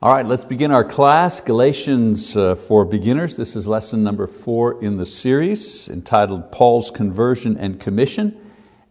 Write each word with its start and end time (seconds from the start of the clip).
All 0.00 0.14
right, 0.14 0.24
let's 0.24 0.44
begin 0.44 0.70
our 0.70 0.84
class, 0.84 1.40
Galatians 1.40 2.36
uh, 2.36 2.54
for 2.54 2.84
Beginners. 2.84 3.36
This 3.36 3.56
is 3.56 3.66
lesson 3.66 4.04
number 4.04 4.28
four 4.28 4.80
in 4.80 4.96
the 4.96 5.04
series 5.04 5.88
entitled 5.88 6.52
Paul's 6.52 6.92
Conversion 6.92 7.56
and 7.56 7.80
Commission. 7.80 8.38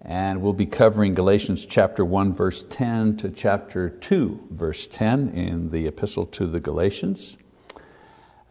And 0.02 0.42
we'll 0.42 0.52
be 0.52 0.66
covering 0.66 1.14
Galatians 1.14 1.66
chapter 1.66 2.04
1, 2.04 2.36
verse 2.36 2.66
10 2.70 3.16
to 3.18 3.30
chapter 3.30 3.90
2, 3.90 4.48
verse 4.52 4.86
10 4.86 5.30
in 5.30 5.70
the 5.70 5.88
epistle 5.88 6.26
to 6.26 6.46
the 6.46 6.60
Galatians. 6.60 7.38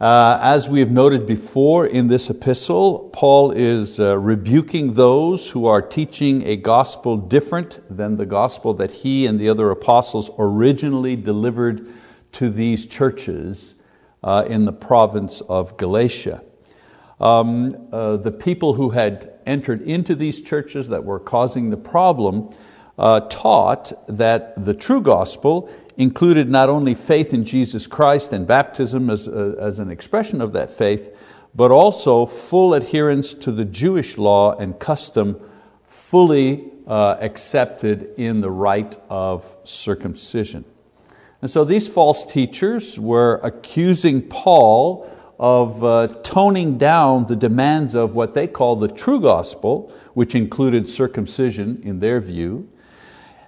Uh, 0.01 0.39
as 0.41 0.67
we 0.67 0.79
have 0.79 0.89
noted 0.89 1.27
before 1.27 1.85
in 1.85 2.07
this 2.07 2.27
epistle, 2.27 3.11
Paul 3.13 3.51
is 3.51 3.99
uh, 3.99 4.17
rebuking 4.17 4.93
those 4.93 5.51
who 5.51 5.67
are 5.67 5.83
teaching 5.83 6.41
a 6.47 6.55
gospel 6.55 7.17
different 7.17 7.81
than 7.87 8.15
the 8.15 8.25
gospel 8.25 8.73
that 8.73 8.89
he 8.89 9.27
and 9.27 9.39
the 9.39 9.47
other 9.47 9.69
apostles 9.69 10.31
originally 10.39 11.15
delivered 11.15 11.87
to 12.33 12.49
these 12.49 12.85
churches 12.85 13.75
uh, 14.23 14.45
in 14.47 14.65
the 14.65 14.73
province 14.73 15.41
of 15.41 15.77
Galatia. 15.77 16.43
Um, 17.19 17.87
uh, 17.91 18.17
the 18.17 18.31
people 18.31 18.73
who 18.73 18.89
had 18.89 19.33
entered 19.45 19.81
into 19.81 20.15
these 20.15 20.41
churches 20.41 20.89
that 20.89 21.03
were 21.03 21.19
causing 21.19 21.69
the 21.69 21.77
problem 21.77 22.53
uh, 22.97 23.21
taught 23.21 23.93
that 24.07 24.63
the 24.63 24.73
true 24.73 25.01
gospel 25.01 25.69
included 25.97 26.49
not 26.49 26.69
only 26.69 26.93
faith 26.93 27.33
in 27.33 27.43
Jesus 27.43 27.87
Christ 27.87 28.33
and 28.33 28.45
baptism 28.45 29.09
as, 29.09 29.27
uh, 29.27 29.55
as 29.59 29.79
an 29.79 29.89
expression 29.89 30.41
of 30.41 30.51
that 30.53 30.71
faith, 30.71 31.15
but 31.55 31.71
also 31.71 32.25
full 32.25 32.73
adherence 32.75 33.33
to 33.33 33.51
the 33.51 33.65
Jewish 33.65 34.17
law 34.17 34.55
and 34.55 34.77
custom 34.79 35.39
fully 35.85 36.71
uh, 36.85 37.17
accepted 37.19 38.13
in 38.17 38.39
the 38.41 38.51
rite 38.51 38.95
of 39.09 39.55
circumcision. 39.63 40.65
And 41.41 41.51
so 41.51 41.63
these 41.63 41.87
false 41.87 42.25
teachers 42.25 42.99
were 42.99 43.39
accusing 43.43 44.23
Paul 44.23 45.09
of 45.39 45.83
uh, 45.83 46.07
toning 46.23 46.77
down 46.77 47.27
the 47.27 47.35
demands 47.35 47.93
of 47.93 48.15
what 48.15 48.33
they 48.33 48.47
call 48.47 48.75
the 48.75 48.87
true 48.87 49.19
gospel, 49.19 49.93
which 50.13 50.33
included 50.33 50.89
circumcision 50.89 51.79
in 51.83 51.99
their 51.99 52.19
view. 52.19 52.67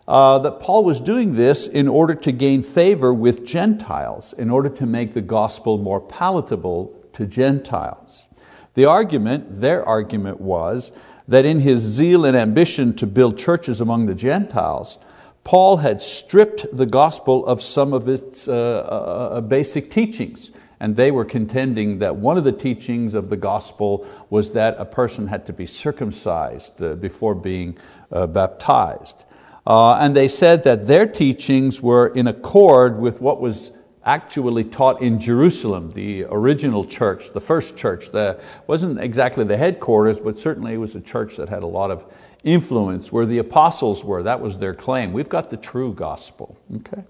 Uh, 0.08 0.40
that 0.40 0.60
Paul 0.60 0.84
was 0.84 1.00
doing 1.00 1.34
this 1.34 1.68
in 1.68 1.88
order 1.88 2.16
to 2.16 2.32
gain 2.32 2.64
favor 2.64 3.14
with 3.14 3.46
Gentiles, 3.46 4.34
in 4.34 4.50
order 4.50 4.70
to 4.70 4.86
make 4.86 5.14
the 5.14 5.22
gospel 5.22 5.78
more 5.78 6.02
palatable 6.02 6.96
to 7.14 7.26
Gentiles. 7.26 8.26
The 8.74 8.86
argument, 8.86 9.62
their 9.62 9.86
argument 9.88 10.42
was 10.42 10.92
that 11.28 11.46
in 11.46 11.60
his 11.60 11.82
zeal 11.82 12.26
and 12.26 12.36
ambition 12.36 12.96
to 12.96 13.06
build 13.06 13.38
churches 13.38 13.82
among 13.82 14.08
the 14.08 14.16
Gentiles, 14.16 14.98
Paul 15.44 15.78
had 15.78 16.02
stripped 16.02 16.66
the 16.76 16.86
gospel 16.86 17.46
of 17.46 17.62
some 17.62 17.94
of 17.94 18.08
its 18.08 18.48
uh, 18.48 18.54
uh, 18.54 19.36
uh, 19.38 19.42
basic 19.42 19.90
teachings. 19.90 20.52
And 20.82 20.96
they 20.96 21.12
were 21.12 21.26
contending 21.26 22.00
that 22.00 22.16
one 22.16 22.38
of 22.38 22.46
the 22.46 22.54
teachings 22.54 23.14
of 23.14 23.30
the 23.30 23.36
gospel 23.36 24.08
was 24.30 24.54
that 24.54 24.76
a 24.78 24.86
person 24.86 25.28
had 25.28 25.46
to 25.48 25.54
be 25.54 25.68
circumcised 25.68 26.82
uh, 26.82 26.96
before 26.96 27.36
being 27.36 27.78
uh, 28.12 28.28
baptized. 28.28 29.26
Uh, 29.68 29.96
and 29.96 30.16
they 30.16 30.28
said 30.28 30.64
that 30.64 30.88
their 30.88 31.06
teachings 31.06 31.82
were 31.82 32.08
in 32.08 32.28
accord 32.28 32.98
with 32.98 33.20
what 33.20 33.42
was 33.42 33.72
actually 34.06 34.64
taught 34.64 35.02
in 35.02 35.20
Jerusalem, 35.20 35.92
the 35.92 36.24
original 36.30 36.86
church, 36.86 37.32
the 37.34 37.42
first 37.42 37.76
church. 37.76 38.12
That 38.12 38.40
wasn't 38.66 39.00
exactly 39.00 39.44
the 39.44 39.58
headquarters, 39.58 40.20
but 40.20 40.40
certainly 40.40 40.74
it 40.74 40.78
was 40.78 40.96
a 40.96 41.02
church 41.02 41.36
that 41.36 41.50
had 41.50 41.64
a 41.64 41.68
lot 41.68 41.92
of 41.92 42.06
influence, 42.44 43.12
where 43.12 43.26
the 43.26 43.38
apostles 43.40 44.04
were. 44.04 44.24
That 44.24 44.42
was 44.42 44.58
their 44.58 44.74
claim. 44.74 45.14
We've 45.14 45.30
got 45.30 45.50
the 45.50 45.58
true 45.58 45.94
gospel. 45.94 46.58
Okay? 46.78 47.04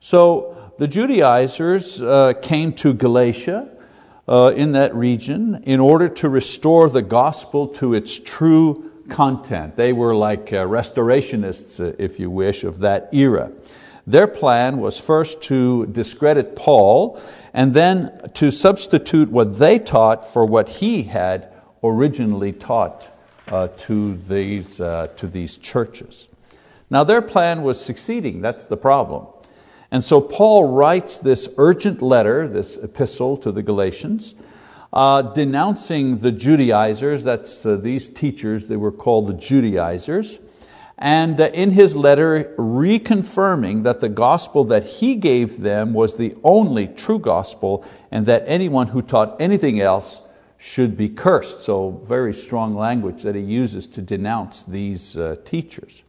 So 0.00 0.72
the 0.78 0.88
Judaizers 0.88 2.00
uh, 2.00 2.34
came 2.40 2.72
to 2.74 2.94
Galatia 2.94 3.68
uh, 4.28 4.52
in 4.54 4.72
that 4.72 4.94
region 4.94 5.62
in 5.64 5.80
order 5.80 6.08
to 6.08 6.28
restore 6.28 6.88
the 6.88 7.02
gospel 7.02 7.68
to 7.68 7.94
its 7.94 8.18
true 8.18 8.92
content. 9.08 9.76
They 9.76 9.92
were 9.92 10.14
like 10.14 10.52
uh, 10.52 10.66
restorationists, 10.66 11.80
uh, 11.80 11.96
if 11.98 12.20
you 12.20 12.30
wish, 12.30 12.64
of 12.64 12.80
that 12.80 13.08
era. 13.12 13.50
Their 14.06 14.26
plan 14.26 14.78
was 14.78 14.98
first 14.98 15.42
to 15.42 15.86
discredit 15.86 16.56
Paul 16.56 17.20
and 17.52 17.74
then 17.74 18.30
to 18.34 18.50
substitute 18.50 19.30
what 19.30 19.58
they 19.58 19.78
taught 19.78 20.30
for 20.30 20.46
what 20.46 20.68
he 20.68 21.02
had 21.02 21.52
originally 21.82 22.52
taught 22.52 23.10
uh, 23.50 23.68
to, 23.76 24.16
these, 24.16 24.80
uh, 24.80 25.08
to 25.16 25.26
these 25.26 25.56
churches. 25.58 26.28
Now 26.90 27.04
their 27.04 27.22
plan 27.22 27.62
was 27.62 27.80
succeeding, 27.80 28.40
that's 28.40 28.64
the 28.64 28.76
problem. 28.76 29.26
And 29.90 30.04
so 30.04 30.20
Paul 30.20 30.68
writes 30.68 31.18
this 31.18 31.48
urgent 31.56 32.02
letter, 32.02 32.46
this 32.46 32.76
epistle 32.76 33.36
to 33.38 33.50
the 33.52 33.62
Galatians, 33.62 34.34
uh, 34.92 35.22
denouncing 35.22 36.18
the 36.18 36.32
Judaizers, 36.32 37.22
that's 37.22 37.64
uh, 37.64 37.76
these 37.76 38.08
teachers, 38.08 38.68
they 38.68 38.76
were 38.76 38.92
called 38.92 39.28
the 39.28 39.34
Judaizers, 39.34 40.38
and 40.98 41.40
uh, 41.40 41.50
in 41.54 41.70
his 41.70 41.94
letter 41.94 42.54
reconfirming 42.58 43.84
that 43.84 44.00
the 44.00 44.08
gospel 44.08 44.64
that 44.64 44.84
he 44.84 45.14
gave 45.14 45.60
them 45.60 45.92
was 45.92 46.16
the 46.16 46.34
only 46.42 46.88
true 46.88 47.18
gospel 47.18 47.84
and 48.10 48.26
that 48.26 48.42
anyone 48.46 48.88
who 48.88 49.00
taught 49.00 49.40
anything 49.40 49.80
else 49.80 50.20
should 50.58 50.96
be 50.96 51.08
cursed. 51.08 51.62
So, 51.62 52.02
very 52.04 52.34
strong 52.34 52.74
language 52.74 53.22
that 53.22 53.34
he 53.34 53.40
uses 53.40 53.86
to 53.88 54.02
denounce 54.02 54.64
these 54.64 55.16
uh, 55.16 55.36
teachers. 55.44 56.02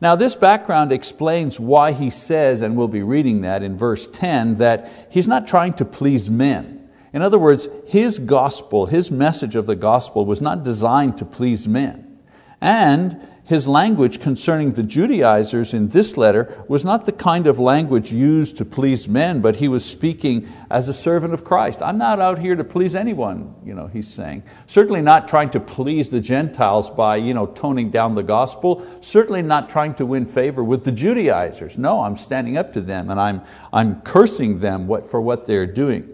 Now, 0.00 0.14
this 0.14 0.36
background 0.36 0.92
explains 0.92 1.58
why 1.58 1.92
he 1.92 2.10
says, 2.10 2.60
and 2.60 2.76
we'll 2.76 2.88
be 2.88 3.02
reading 3.02 3.40
that 3.40 3.62
in 3.62 3.76
verse 3.76 4.06
10, 4.06 4.56
that 4.56 5.08
he's 5.10 5.26
not 5.26 5.46
trying 5.46 5.72
to 5.74 5.84
please 5.84 6.28
men. 6.28 6.88
In 7.12 7.22
other 7.22 7.38
words, 7.38 7.68
his 7.86 8.18
gospel, 8.18 8.86
his 8.86 9.10
message 9.10 9.56
of 9.56 9.66
the 9.66 9.74
gospel 9.74 10.24
was 10.24 10.40
not 10.40 10.62
designed 10.62 11.18
to 11.18 11.24
please 11.24 11.66
men. 11.66 12.18
And 12.60 13.26
his 13.48 13.66
language 13.66 14.20
concerning 14.20 14.72
the 14.72 14.82
Judaizers 14.82 15.72
in 15.72 15.88
this 15.88 16.18
letter 16.18 16.62
was 16.68 16.84
not 16.84 17.06
the 17.06 17.12
kind 17.12 17.46
of 17.46 17.58
language 17.58 18.12
used 18.12 18.58
to 18.58 18.64
please 18.66 19.08
men, 19.08 19.40
but 19.40 19.56
he 19.56 19.68
was 19.68 19.82
speaking 19.86 20.46
as 20.70 20.86
a 20.86 20.92
servant 20.92 21.32
of 21.32 21.44
Christ. 21.44 21.80
I'm 21.80 21.96
not 21.96 22.20
out 22.20 22.38
here 22.38 22.56
to 22.56 22.62
please 22.62 22.94
anyone, 22.94 23.54
you 23.64 23.72
know, 23.72 23.86
he's 23.86 24.06
saying. 24.06 24.42
Certainly 24.66 25.00
not 25.00 25.28
trying 25.28 25.48
to 25.52 25.60
please 25.60 26.10
the 26.10 26.20
Gentiles 26.20 26.90
by 26.90 27.16
you 27.16 27.32
know, 27.32 27.46
toning 27.46 27.90
down 27.90 28.14
the 28.14 28.22
gospel. 28.22 28.86
Certainly 29.00 29.40
not 29.40 29.70
trying 29.70 29.94
to 29.94 30.04
win 30.04 30.26
favor 30.26 30.62
with 30.62 30.84
the 30.84 30.92
Judaizers. 30.92 31.78
No, 31.78 32.02
I'm 32.02 32.16
standing 32.16 32.58
up 32.58 32.74
to 32.74 32.82
them 32.82 33.08
and 33.08 33.18
I'm, 33.18 33.40
I'm 33.72 34.02
cursing 34.02 34.60
them 34.60 34.86
for 35.04 35.22
what 35.22 35.46
they're 35.46 35.64
doing. 35.64 36.06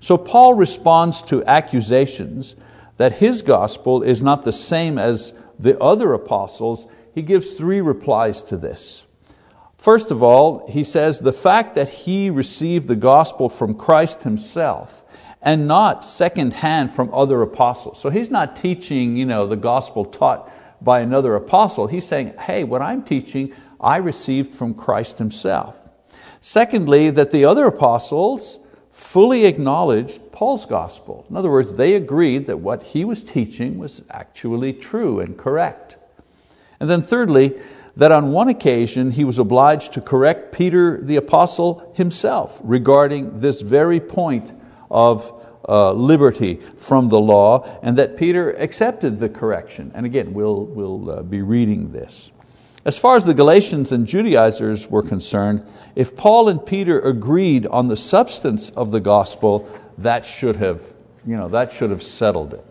So 0.00 0.18
Paul 0.18 0.52
responds 0.52 1.22
to 1.22 1.42
accusations 1.46 2.56
that 2.98 3.12
his 3.14 3.40
gospel 3.40 4.02
is 4.02 4.22
not 4.22 4.42
the 4.42 4.52
same 4.52 4.98
as 4.98 5.32
the 5.58 5.78
other 5.80 6.12
apostles, 6.12 6.86
he 7.14 7.22
gives 7.22 7.52
three 7.52 7.80
replies 7.80 8.42
to 8.42 8.56
this. 8.56 9.04
First 9.78 10.10
of 10.10 10.22
all, 10.22 10.66
he 10.68 10.82
says 10.82 11.18
the 11.18 11.32
fact 11.32 11.74
that 11.74 11.88
he 11.88 12.30
received 12.30 12.88
the 12.88 12.96
gospel 12.96 13.48
from 13.48 13.74
Christ 13.74 14.22
himself 14.22 15.02
and 15.42 15.68
not 15.68 16.04
secondhand 16.04 16.92
from 16.92 17.12
other 17.12 17.42
apostles. 17.42 18.00
So 18.00 18.08
he's 18.08 18.30
not 18.30 18.56
teaching 18.56 19.16
you 19.16 19.26
know, 19.26 19.46
the 19.46 19.56
gospel 19.56 20.06
taught 20.06 20.50
by 20.80 21.00
another 21.00 21.34
apostle. 21.34 21.86
He's 21.86 22.06
saying, 22.06 22.34
hey, 22.38 22.64
what 22.64 22.80
I'm 22.80 23.02
teaching, 23.02 23.54
I 23.80 23.98
received 23.98 24.54
from 24.54 24.72
Christ 24.74 25.18
himself. 25.18 25.78
Secondly, 26.40 27.10
that 27.10 27.30
the 27.30 27.44
other 27.44 27.66
apostles 27.66 28.58
fully 28.94 29.44
acknowledged 29.44 30.30
Paul's 30.30 30.64
gospel. 30.64 31.26
In 31.28 31.36
other 31.36 31.50
words, 31.50 31.72
they 31.72 31.94
agreed 31.94 32.46
that 32.46 32.60
what 32.60 32.84
he 32.84 33.04
was 33.04 33.24
teaching 33.24 33.76
was 33.76 34.02
actually 34.08 34.72
true 34.72 35.18
and 35.18 35.36
correct. 35.36 35.96
And 36.78 36.88
then, 36.88 37.02
thirdly, 37.02 37.60
that 37.96 38.12
on 38.12 38.30
one 38.30 38.48
occasion 38.48 39.10
he 39.10 39.24
was 39.24 39.36
obliged 39.36 39.92
to 39.94 40.00
correct 40.00 40.52
Peter 40.52 41.00
the 41.02 41.16
apostle 41.16 41.92
himself 41.96 42.60
regarding 42.62 43.40
this 43.40 43.62
very 43.62 43.98
point 43.98 44.52
of 44.92 45.42
uh, 45.68 45.92
liberty 45.92 46.60
from 46.76 47.08
the 47.08 47.18
law, 47.18 47.66
and 47.82 47.98
that 47.98 48.16
Peter 48.16 48.52
accepted 48.52 49.18
the 49.18 49.28
correction. 49.28 49.90
And 49.94 50.06
again, 50.06 50.32
we'll, 50.32 50.66
we'll 50.66 51.10
uh, 51.10 51.22
be 51.22 51.42
reading 51.42 51.90
this. 51.90 52.30
As 52.84 52.98
far 52.98 53.16
as 53.16 53.24
the 53.24 53.32
Galatians 53.32 53.92
and 53.92 54.06
Judaizers 54.06 54.90
were 54.90 55.02
concerned, 55.02 55.66
if 55.96 56.14
Paul 56.14 56.50
and 56.50 56.64
Peter 56.64 57.00
agreed 57.00 57.66
on 57.68 57.86
the 57.86 57.96
substance 57.96 58.68
of 58.70 58.90
the 58.90 59.00
gospel, 59.00 59.66
that 59.98 60.26
should 60.26 60.56
have, 60.56 60.92
you 61.26 61.36
know, 61.36 61.48
that 61.48 61.72
should 61.72 61.90
have 61.90 62.02
settled 62.02 62.52
it. 62.52 62.64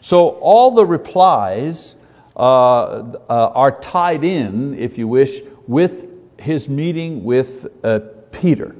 So 0.00 0.30
all 0.40 0.70
the 0.70 0.86
replies 0.86 1.96
uh, 2.36 2.40
uh, 2.40 3.12
are 3.28 3.80
tied 3.80 4.22
in, 4.22 4.78
if 4.78 4.96
you 4.98 5.08
wish, 5.08 5.40
with 5.66 6.06
his 6.38 6.68
meeting 6.68 7.24
with 7.24 7.66
uh, 7.82 8.00
Peter. 8.30 8.76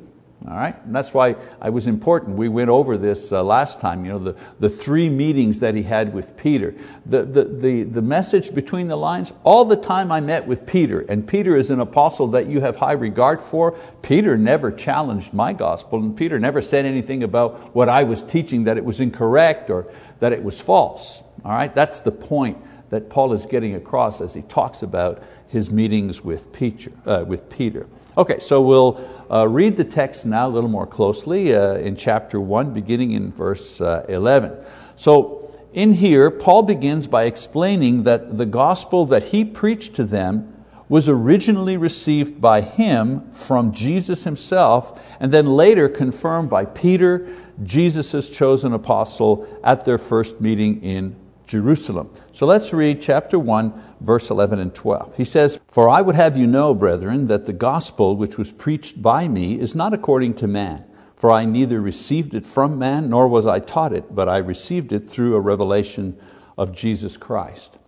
All 0.48 0.56
right? 0.56 0.74
And 0.84 0.94
that's 0.94 1.12
why 1.12 1.36
I 1.60 1.68
was 1.68 1.86
important. 1.86 2.36
We 2.36 2.48
went 2.48 2.70
over 2.70 2.96
this 2.96 3.30
uh, 3.30 3.44
last 3.44 3.78
time, 3.78 4.06
you 4.06 4.12
know, 4.12 4.18
the, 4.18 4.36
the 4.58 4.70
three 4.70 5.10
meetings 5.10 5.60
that 5.60 5.74
he 5.74 5.82
had 5.82 6.14
with 6.14 6.34
Peter. 6.36 6.74
The, 7.04 7.24
the, 7.24 7.44
the, 7.44 7.82
the 7.82 8.02
message 8.02 8.54
between 8.54 8.88
the 8.88 8.96
lines, 8.96 9.32
all 9.44 9.66
the 9.66 9.76
time 9.76 10.10
I 10.10 10.20
met 10.20 10.46
with 10.46 10.64
Peter, 10.66 11.00
and 11.02 11.26
Peter 11.26 11.56
is 11.56 11.70
an 11.70 11.80
apostle 11.80 12.26
that 12.28 12.46
you 12.46 12.60
have 12.60 12.76
high 12.76 12.92
regard 12.92 13.40
for, 13.40 13.76
Peter 14.00 14.38
never 14.38 14.72
challenged 14.72 15.34
my 15.34 15.52
gospel, 15.52 15.98
and 15.98 16.16
Peter 16.16 16.38
never 16.38 16.62
said 16.62 16.86
anything 16.86 17.22
about 17.22 17.74
what 17.74 17.90
I 17.90 18.04
was 18.04 18.22
teaching 18.22 18.64
that 18.64 18.78
it 18.78 18.84
was 18.84 19.00
incorrect 19.00 19.68
or 19.68 19.92
that 20.20 20.32
it 20.32 20.42
was 20.42 20.58
false. 20.58 21.22
All 21.44 21.52
right? 21.52 21.74
That's 21.74 22.00
the 22.00 22.12
point 22.12 22.56
that 22.88 23.10
Paul 23.10 23.34
is 23.34 23.44
getting 23.44 23.74
across 23.74 24.22
as 24.22 24.32
he 24.32 24.42
talks 24.42 24.82
about 24.82 25.22
his 25.48 25.70
meetings 25.70 26.22
with 26.22 26.50
Peter. 26.50 26.92
Uh, 27.04 27.24
with 27.26 27.48
Peter. 27.50 27.86
Okay, 28.20 28.38
so 28.38 28.60
we'll 28.60 29.02
uh, 29.30 29.48
read 29.48 29.78
the 29.78 29.84
text 29.84 30.26
now 30.26 30.46
a 30.46 30.50
little 30.50 30.68
more 30.68 30.86
closely 30.86 31.54
uh, 31.54 31.76
in 31.76 31.96
chapter 31.96 32.38
1, 32.38 32.74
beginning 32.74 33.12
in 33.12 33.32
verse 33.32 33.80
uh, 33.80 34.04
11. 34.10 34.62
So, 34.94 35.50
in 35.72 35.94
here, 35.94 36.30
Paul 36.30 36.64
begins 36.64 37.06
by 37.06 37.24
explaining 37.24 38.02
that 38.02 38.36
the 38.36 38.44
gospel 38.44 39.06
that 39.06 39.22
he 39.22 39.42
preached 39.42 39.94
to 39.94 40.04
them 40.04 40.52
was 40.86 41.08
originally 41.08 41.78
received 41.78 42.42
by 42.42 42.60
him 42.60 43.32
from 43.32 43.72
Jesus 43.72 44.24
himself, 44.24 45.00
and 45.18 45.32
then 45.32 45.46
later 45.46 45.88
confirmed 45.88 46.50
by 46.50 46.66
Peter, 46.66 47.26
Jesus' 47.62 48.28
chosen 48.28 48.74
apostle, 48.74 49.48
at 49.64 49.86
their 49.86 49.96
first 49.96 50.42
meeting 50.42 50.82
in 50.82 51.16
Jerusalem. 51.50 52.12
So 52.30 52.46
let's 52.46 52.72
read 52.72 53.00
chapter 53.00 53.36
1, 53.36 53.72
verse 54.00 54.30
11 54.30 54.60
and 54.60 54.72
12. 54.72 55.16
He 55.16 55.24
says, 55.24 55.58
For 55.66 55.88
I 55.88 56.00
would 56.00 56.14
have 56.14 56.36
you 56.36 56.46
know, 56.46 56.74
brethren, 56.74 57.24
that 57.24 57.46
the 57.46 57.52
gospel 57.52 58.14
which 58.14 58.38
was 58.38 58.52
preached 58.52 59.02
by 59.02 59.26
me 59.26 59.58
is 59.58 59.74
not 59.74 59.92
according 59.92 60.34
to 60.34 60.46
man. 60.46 60.84
For 61.16 61.32
I 61.32 61.44
neither 61.44 61.80
received 61.80 62.34
it 62.34 62.46
from 62.46 62.78
man, 62.78 63.10
nor 63.10 63.26
was 63.26 63.46
I 63.46 63.58
taught 63.58 63.92
it, 63.92 64.14
but 64.14 64.28
I 64.28 64.36
received 64.36 64.92
it 64.92 65.10
through 65.10 65.34
a 65.34 65.40
revelation 65.40 66.16
of 66.56 66.72
Jesus 66.72 67.16
Christ. 67.16 67.78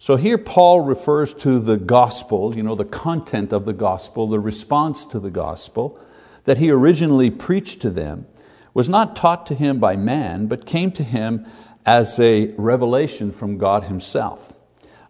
So 0.00 0.16
here 0.16 0.36
Paul 0.36 0.80
refers 0.80 1.32
to 1.34 1.60
the 1.60 1.76
gospel, 1.76 2.56
you 2.56 2.64
know, 2.64 2.74
the 2.74 2.84
content 2.84 3.52
of 3.52 3.64
the 3.64 3.72
gospel, 3.72 4.26
the 4.26 4.40
response 4.40 5.04
to 5.06 5.20
the 5.20 5.30
gospel 5.30 6.00
that 6.46 6.58
he 6.58 6.68
originally 6.68 7.30
preached 7.30 7.80
to 7.82 7.90
them 7.90 8.26
was 8.74 8.88
not 8.88 9.14
taught 9.14 9.46
to 9.46 9.54
him 9.54 9.78
by 9.78 9.94
man, 9.94 10.48
but 10.48 10.66
came 10.66 10.90
to 10.90 11.04
him 11.04 11.46
as 11.86 12.18
a 12.18 12.54
revelation 12.56 13.32
from 13.32 13.58
God 13.58 13.84
Himself. 13.84 14.52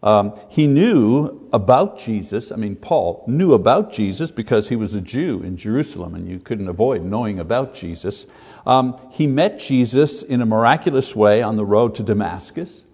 Um, 0.05 0.39
he 0.51 0.67
knew 0.67 1.49
about 1.51 1.99
Jesus, 1.99 2.53
I 2.53 2.57
mean, 2.57 2.77
Paul 2.77 3.25
knew 3.27 3.55
about 3.55 3.91
Jesus 3.91 4.31
because 4.31 4.69
he 4.69 4.77
was 4.77 4.93
a 4.93 5.01
Jew 5.01 5.41
in 5.43 5.57
Jerusalem 5.57 6.15
and 6.15 6.29
you 6.29 6.39
couldn't 6.39 6.69
avoid 6.69 7.03
knowing 7.03 7.39
about 7.39 7.73
Jesus. 7.73 8.27
Um, 8.67 9.01
he 9.11 9.27
met 9.27 9.59
Jesus 9.59 10.23
in 10.23 10.43
a 10.43 10.47
miraculous 10.47 11.17
way 11.17 11.43
on 11.43 11.57
the 11.57 11.65
road 11.65 11.95
to 11.95 12.03
Damascus. 12.03 12.85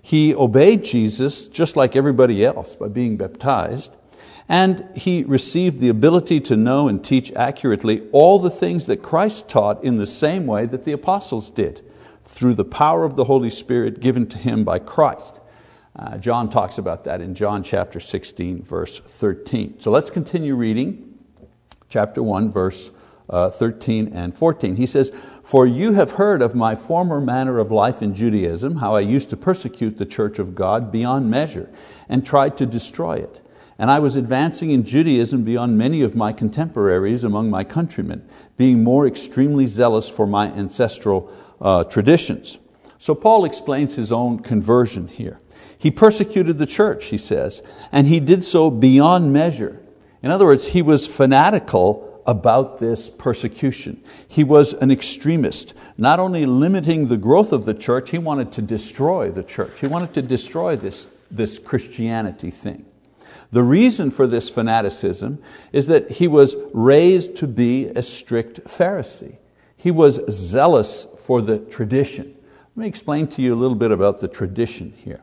He 0.00 0.34
obeyed 0.34 0.84
Jesus 0.84 1.48
just 1.48 1.76
like 1.76 1.96
everybody 1.96 2.42
else 2.42 2.76
by 2.76 2.88
being 2.88 3.18
baptized. 3.18 3.94
And 4.48 4.88
he 4.96 5.22
received 5.22 5.80
the 5.80 5.90
ability 5.90 6.40
to 6.40 6.56
know 6.56 6.88
and 6.88 7.04
teach 7.04 7.30
accurately 7.32 8.08
all 8.10 8.38
the 8.38 8.50
things 8.50 8.86
that 8.86 9.02
Christ 9.02 9.50
taught 9.50 9.84
in 9.84 9.96
the 9.96 10.06
same 10.06 10.46
way 10.46 10.64
that 10.64 10.84
the 10.84 10.92
apostles 10.92 11.50
did 11.50 11.82
through 12.24 12.54
the 12.54 12.64
power 12.64 13.04
of 13.04 13.16
the 13.16 13.24
Holy 13.24 13.50
Spirit 13.50 14.00
given 14.00 14.26
to 14.28 14.38
him 14.38 14.64
by 14.64 14.78
Christ. 14.78 15.40
Uh, 15.96 16.18
John 16.18 16.50
talks 16.50 16.78
about 16.78 17.04
that 17.04 17.20
in 17.20 17.34
John 17.34 17.62
chapter 17.62 18.00
16, 18.00 18.62
verse 18.62 18.98
13. 18.98 19.80
So 19.80 19.90
let's 19.90 20.10
continue 20.10 20.56
reading 20.56 21.18
chapter 21.88 22.22
1, 22.22 22.50
verse 22.50 22.90
uh, 23.28 23.50
13 23.50 24.12
and 24.12 24.36
14. 24.36 24.76
He 24.76 24.86
says, 24.86 25.12
For 25.42 25.66
you 25.66 25.92
have 25.92 26.12
heard 26.12 26.42
of 26.42 26.54
my 26.54 26.74
former 26.74 27.20
manner 27.20 27.58
of 27.58 27.70
life 27.70 28.02
in 28.02 28.14
Judaism, 28.14 28.76
how 28.76 28.94
I 28.94 29.00
used 29.00 29.30
to 29.30 29.36
persecute 29.36 29.96
the 29.96 30.06
church 30.06 30.38
of 30.38 30.54
God 30.54 30.90
beyond 30.90 31.30
measure 31.30 31.70
and 32.08 32.26
tried 32.26 32.56
to 32.58 32.66
destroy 32.66 33.14
it. 33.14 33.40
And 33.78 33.90
I 33.90 33.98
was 33.98 34.16
advancing 34.16 34.70
in 34.70 34.84
Judaism 34.84 35.42
beyond 35.42 35.76
many 35.76 36.02
of 36.02 36.14
my 36.14 36.32
contemporaries 36.32 37.24
among 37.24 37.50
my 37.50 37.64
countrymen, 37.64 38.28
being 38.56 38.84
more 38.84 39.06
extremely 39.06 39.66
zealous 39.66 40.08
for 40.08 40.26
my 40.26 40.46
ancestral 40.46 41.32
uh, 41.64 41.82
traditions. 41.84 42.58
So 42.98 43.14
Paul 43.14 43.44
explains 43.44 43.96
his 43.96 44.12
own 44.12 44.38
conversion 44.38 45.08
here. 45.08 45.40
He 45.76 45.90
persecuted 45.90 46.58
the 46.58 46.66
church, 46.66 47.06
he 47.06 47.18
says, 47.18 47.62
and 47.90 48.06
he 48.06 48.20
did 48.20 48.44
so 48.44 48.70
beyond 48.70 49.32
measure. 49.32 49.80
In 50.22 50.30
other 50.30 50.46
words, 50.46 50.66
he 50.66 50.82
was 50.82 51.06
fanatical 51.06 52.22
about 52.26 52.78
this 52.78 53.10
persecution. 53.10 54.02
He 54.26 54.44
was 54.44 54.72
an 54.72 54.90
extremist, 54.90 55.74
not 55.98 56.20
only 56.20 56.46
limiting 56.46 57.06
the 57.06 57.18
growth 57.18 57.52
of 57.52 57.64
the 57.64 57.74
church, 57.74 58.10
he 58.10 58.18
wanted 58.18 58.52
to 58.52 58.62
destroy 58.62 59.30
the 59.30 59.42
church. 59.42 59.80
He 59.80 59.86
wanted 59.86 60.14
to 60.14 60.22
destroy 60.22 60.76
this, 60.76 61.08
this 61.30 61.58
Christianity 61.58 62.50
thing. 62.50 62.86
The 63.52 63.62
reason 63.62 64.10
for 64.10 64.26
this 64.26 64.48
fanaticism 64.48 65.42
is 65.72 65.86
that 65.86 66.12
he 66.12 66.26
was 66.26 66.56
raised 66.72 67.36
to 67.36 67.46
be 67.46 67.86
a 67.88 68.02
strict 68.02 68.64
Pharisee. 68.64 69.36
He 69.76 69.90
was 69.90 70.20
zealous 70.30 71.06
for 71.24 71.40
the 71.40 71.58
tradition. 71.58 72.36
Let 72.76 72.82
me 72.82 72.86
explain 72.86 73.28
to 73.28 73.40
you 73.40 73.54
a 73.54 73.56
little 73.56 73.76
bit 73.76 73.90
about 73.90 74.20
the 74.20 74.28
tradition 74.28 74.92
here. 74.94 75.22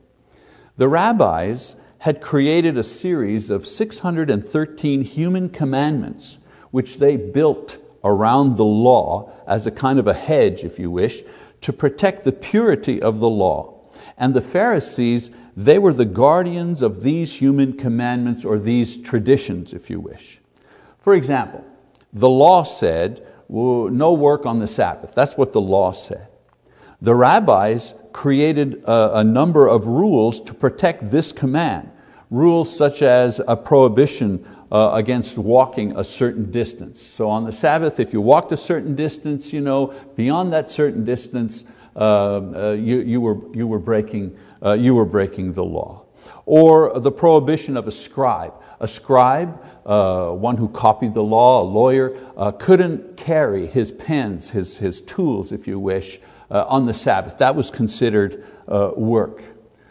The 0.78 0.88
rabbis 0.88 1.76
had 2.00 2.22
created 2.22 2.76
a 2.76 2.84
series 2.84 3.52
of 3.52 3.68
613 3.68 5.04
human 5.04 5.48
commandments 5.50 6.40
which 6.72 6.98
they 6.98 7.18
built 7.18 7.78
around 8.04 8.56
the 8.56 8.66
law 8.66 9.32
as 9.46 9.68
a 9.68 9.72
kind 9.72 10.00
of 10.00 10.08
a 10.08 10.16
hedge, 10.16 10.64
if 10.64 10.80
you 10.80 10.90
wish, 10.90 11.22
to 11.62 11.72
protect 11.72 12.24
the 12.24 12.32
purity 12.32 13.00
of 13.00 13.20
the 13.20 13.30
law. 13.30 13.80
And 14.18 14.34
the 14.34 14.42
Pharisees, 14.42 15.30
they 15.56 15.78
were 15.78 15.94
the 15.94 16.06
guardians 16.06 16.82
of 16.82 17.04
these 17.04 17.34
human 17.34 17.78
commandments 17.78 18.44
or 18.44 18.58
these 18.58 18.98
traditions, 18.98 19.72
if 19.72 19.92
you 19.92 20.00
wish. 20.00 20.40
For 20.98 21.14
example, 21.14 21.64
the 22.12 22.30
law 22.30 22.64
said 22.64 23.28
no 23.52 24.14
work 24.14 24.46
on 24.46 24.60
the 24.60 24.68
Sabbath. 24.68 25.14
That's 25.14 25.36
what 25.38 25.52
the 25.52 25.62
law 25.62 25.92
said. 25.92 26.28
The 27.02 27.16
rabbis 27.16 27.94
created 28.14 28.84
a, 28.86 29.20
a 29.20 29.24
number 29.24 29.68
of 29.68 29.88
rules 29.88 30.40
to 30.42 30.54
protect 30.54 31.12
this 31.12 31.32
command. 31.32 31.92
Rules 32.30 32.76
such 32.76 33.02
as 33.02 33.42
a 33.48 33.58
prohibition 33.58 34.46
uh, 34.72 34.92
against 34.94 35.38
walking 35.38 35.98
a 35.98 36.04
certain 36.04 36.50
distance. 36.50 37.02
So 37.02 37.30
on 37.30 37.44
the 37.44 37.52
Sabbath, 37.52 38.00
if 38.00 38.14
you 38.14 38.22
walked 38.22 38.52
a 38.54 38.58
certain 38.58 38.96
distance, 38.96 39.52
you 39.52 39.60
know, 39.60 39.94
beyond 40.16 40.54
that 40.54 40.70
certain 40.70 41.04
distance, 41.04 41.66
uh, 41.96 42.00
uh, 42.00 42.72
you, 42.72 43.02
you, 43.02 43.20
were, 43.20 43.38
you, 43.54 43.68
were 43.68 43.80
breaking, 43.80 44.38
uh, 44.64 44.74
you 44.74 44.96
were 44.96 45.06
breaking 45.06 45.52
the 45.52 45.64
law. 45.64 46.06
Or 46.46 47.00
the 47.00 47.12
prohibition 47.12 47.78
of 47.78 47.88
a 47.88 47.92
scribe. 47.92 48.54
A 48.80 48.88
scribe 48.88 49.62
uh, 49.86 50.32
one 50.32 50.58
who 50.58 50.70
copied 50.70 51.14
the 51.14 51.24
law, 51.24 51.64
a 51.64 51.66
lawyer, 51.66 52.16
uh, 52.38 52.52
couldn't 52.52 53.18
carry 53.18 53.68
his 53.68 53.92
pens, 53.92 54.52
his, 54.52 54.78
his 54.78 55.02
tools, 55.02 55.52
if 55.52 55.68
you 55.68 55.80
wish, 55.80 56.20
uh, 56.50 56.66
on 56.68 56.86
the 56.86 56.94
Sabbath. 56.94 57.38
That 57.38 57.56
was 57.56 57.72
considered 57.72 58.46
uh, 58.68 58.92
work. 58.96 59.44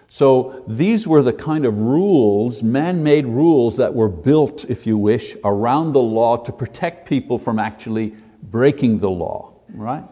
So 0.09 0.65
these 0.67 1.07
were 1.07 1.23
the 1.23 1.33
kind 1.33 1.65
of 1.65 1.81
rules, 1.81 2.63
man 2.63 3.03
made 3.03 3.27
rules 3.27 3.77
that 3.77 3.95
were 3.95 4.09
built, 4.09 4.65
if 4.69 4.87
you 4.87 4.97
wish, 4.97 5.37
around 5.45 5.93
the 5.93 6.03
law 6.03 6.37
to 6.37 6.53
protect 6.53 7.09
people 7.09 7.39
from 7.39 7.59
actually 7.59 8.17
breaking 8.43 8.99
the 8.99 9.11
law. 9.11 9.53
Right? 9.69 10.05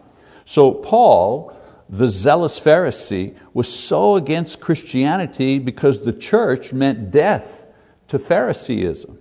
So 0.45 0.73
Paul, 0.73 1.53
the 1.89 2.09
zealous 2.09 2.61
Pharisee, 2.61 3.37
was 3.55 3.73
so 3.73 4.17
against 4.17 4.61
Christianity 4.61 5.59
because 5.59 6.01
the 6.01 6.13
church 6.13 6.73
meant 6.73 7.11
death 7.11 7.67
to 8.09 8.19
Phariseeism. 8.19 9.19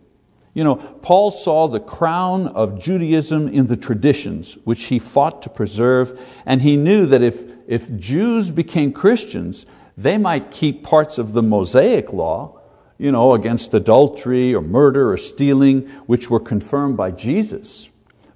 You 0.53 0.63
know, 0.63 0.75
Paul 0.75 1.29
saw 1.29 1.67
the 1.67 1.79
crown 1.79 2.47
of 2.47 2.79
Judaism 2.79 3.47
in 3.47 3.67
the 3.67 3.77
traditions, 3.77 4.57
which 4.63 4.85
he 4.85 4.97
fought 4.97 5.43
to 5.43 5.49
preserve, 5.49 6.19
and 6.47 6.63
he 6.63 6.75
knew 6.75 7.05
that 7.05 7.21
if, 7.21 7.43
if 7.67 7.95
Jews 7.95 8.49
became 8.49 8.91
Christians, 8.91 9.67
they 9.95 10.17
might 10.17 10.49
keep 10.49 10.83
parts 10.83 11.19
of 11.19 11.33
the 11.33 11.43
Mosaic 11.43 12.11
law, 12.11 12.59
you 12.97 13.11
know, 13.11 13.33
against 13.33 13.73
adultery 13.75 14.55
or 14.55 14.61
murder 14.61 15.11
or 15.11 15.17
stealing, 15.17 15.81
which 16.07 16.29
were 16.29 16.39
confirmed 16.39 16.97
by 16.97 17.11
Jesus. 17.11 17.89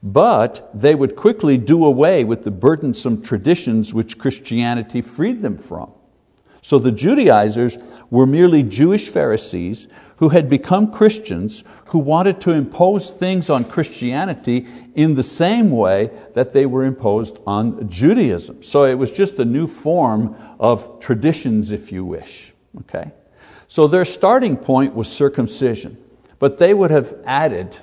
But 0.04 0.70
they 0.74 0.96
would 0.96 1.16
quickly 1.16 1.58
do 1.58 1.86
away 1.86 2.24
with 2.24 2.44
the 2.44 2.52
burdensome 2.52 3.22
traditions 3.22 3.94
which 3.94 4.18
Christianity 4.18 5.02
freed 5.02 5.42
them 5.42 5.58
from. 5.58 5.92
So 6.64 6.80
the 6.80 6.92
Judaizers 6.92 7.78
were 8.10 8.26
merely 8.26 8.64
Jewish 8.64 9.10
Pharisees 9.10 9.88
who 10.18 10.30
had 10.30 10.50
become 10.50 10.92
Christians 10.92 11.64
who 11.86 11.98
wanted 11.98 12.40
to 12.42 12.52
impose 12.52 13.10
things 13.10 13.50
on 13.50 13.66
Christianity 13.66 14.68
in 14.94 15.16
the 15.16 15.24
same 15.24 15.72
way 15.72 16.12
that 16.34 16.54
they 16.54 16.68
were 16.68 16.86
imposed 16.86 17.40
on 17.48 17.90
Judaism. 17.90 18.62
So 18.62 18.84
it 18.84 18.94
was 18.94 19.10
just 19.10 19.40
a 19.40 19.46
new 19.46 19.66
form 19.66 20.36
of 20.60 21.00
traditions, 21.00 21.72
if 21.72 21.92
you 21.92 22.06
wish. 22.06 22.54
Okay? 22.82 23.12
So 23.68 23.88
their 23.88 24.06
starting 24.06 24.58
point 24.58 24.94
was 24.94 25.12
circumcision, 25.12 25.98
but 26.38 26.60
they 26.60 26.76
would 26.76 26.92
have 26.92 27.16
added 27.26 27.76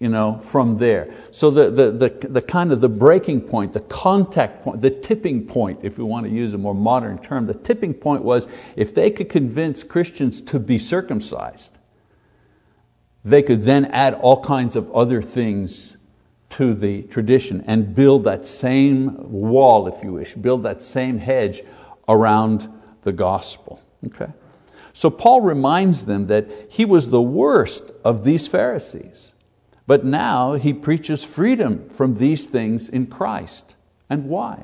you 0.00 0.08
know, 0.08 0.38
from 0.38 0.78
there. 0.78 1.14
So 1.30 1.50
the, 1.50 1.70
the, 1.70 1.90
the, 1.92 2.28
the, 2.28 2.42
kind 2.42 2.72
of 2.72 2.80
the 2.80 2.88
breaking 2.88 3.42
point, 3.42 3.74
the 3.74 3.80
contact 3.80 4.64
point, 4.64 4.80
the 4.80 4.90
tipping 4.90 5.46
point, 5.46 5.80
if 5.82 5.98
we 5.98 6.04
want 6.04 6.26
to 6.26 6.32
use 6.32 6.54
a 6.54 6.58
more 6.58 6.74
modern 6.74 7.18
term, 7.18 7.46
the 7.46 7.54
tipping 7.54 7.92
point 7.92 8.24
was 8.24 8.48
if 8.76 8.94
they 8.94 9.10
could 9.10 9.28
convince 9.28 9.84
Christians 9.84 10.40
to 10.42 10.58
be 10.58 10.78
circumcised, 10.78 11.78
they 13.24 13.42
could 13.42 13.60
then 13.60 13.84
add 13.86 14.14
all 14.14 14.42
kinds 14.42 14.74
of 14.74 14.90
other 14.92 15.20
things 15.20 15.98
to 16.48 16.74
the 16.74 17.02
tradition 17.02 17.62
and 17.66 17.94
build 17.94 18.24
that 18.24 18.46
same 18.46 19.30
wall, 19.30 19.86
if 19.86 20.02
you 20.02 20.12
wish, 20.14 20.34
build 20.34 20.62
that 20.62 20.80
same 20.80 21.18
hedge 21.18 21.62
around 22.08 22.68
the 23.02 23.12
gospel. 23.12 23.82
Okay? 24.06 24.32
So 24.92 25.10
Paul 25.10 25.42
reminds 25.42 26.06
them 26.06 26.26
that 26.26 26.48
he 26.68 26.84
was 26.84 27.10
the 27.10 27.22
worst 27.22 27.92
of 28.04 28.24
these 28.24 28.48
Pharisees, 28.48 29.32
but 29.90 30.04
now 30.04 30.52
he 30.52 30.72
preaches 30.72 31.24
freedom 31.24 31.88
from 31.88 32.14
these 32.14 32.46
things 32.46 32.88
in 32.88 33.08
Christ. 33.08 33.74
And 34.08 34.26
why? 34.26 34.62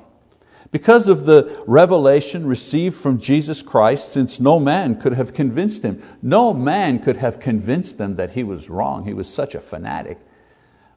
Because 0.71 1.09
of 1.09 1.27
the 1.27 1.65
revelation 1.67 2.47
received 2.47 2.95
from 2.95 3.19
Jesus 3.19 3.61
Christ, 3.61 4.13
since 4.13 4.39
no 4.39 4.61
man 4.61 5.01
could 5.01 5.15
have 5.15 5.35
convinced 5.35 5.83
him. 5.83 6.01
No 6.23 6.55
man 6.55 7.01
could 7.01 7.17
have 7.17 7.41
convinced 7.41 7.99
them 7.99 8.15
that 8.15 8.35
he 8.35 8.45
was 8.45 8.71
wrong. 8.71 9.05
He 9.05 9.15
was 9.15 9.29
such 9.29 9.57
a 9.57 9.61
fanatic. 9.61 10.21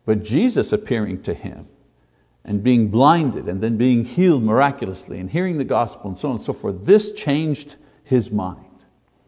But 0.05 0.23
Jesus 0.23 0.71
appearing 0.71 1.23
to 1.23 1.33
him 1.33 1.65
and 2.45 2.61
being 2.61 2.89
blinded 2.89 3.49
and 3.49 3.61
then 3.61 3.77
being 3.77 4.05
healed 4.05 4.43
miraculously 4.43 5.19
and 5.19 5.31
hearing 5.31 5.57
the 5.57 5.63
gospel 5.63 6.07
and 6.07 6.15
so 6.19 6.29
on 6.29 6.35
and 6.35 6.45
so 6.45 6.53
forth, 6.53 6.85
this 6.85 7.11
changed 7.13 7.77
his 8.03 8.29
mind. 8.29 8.83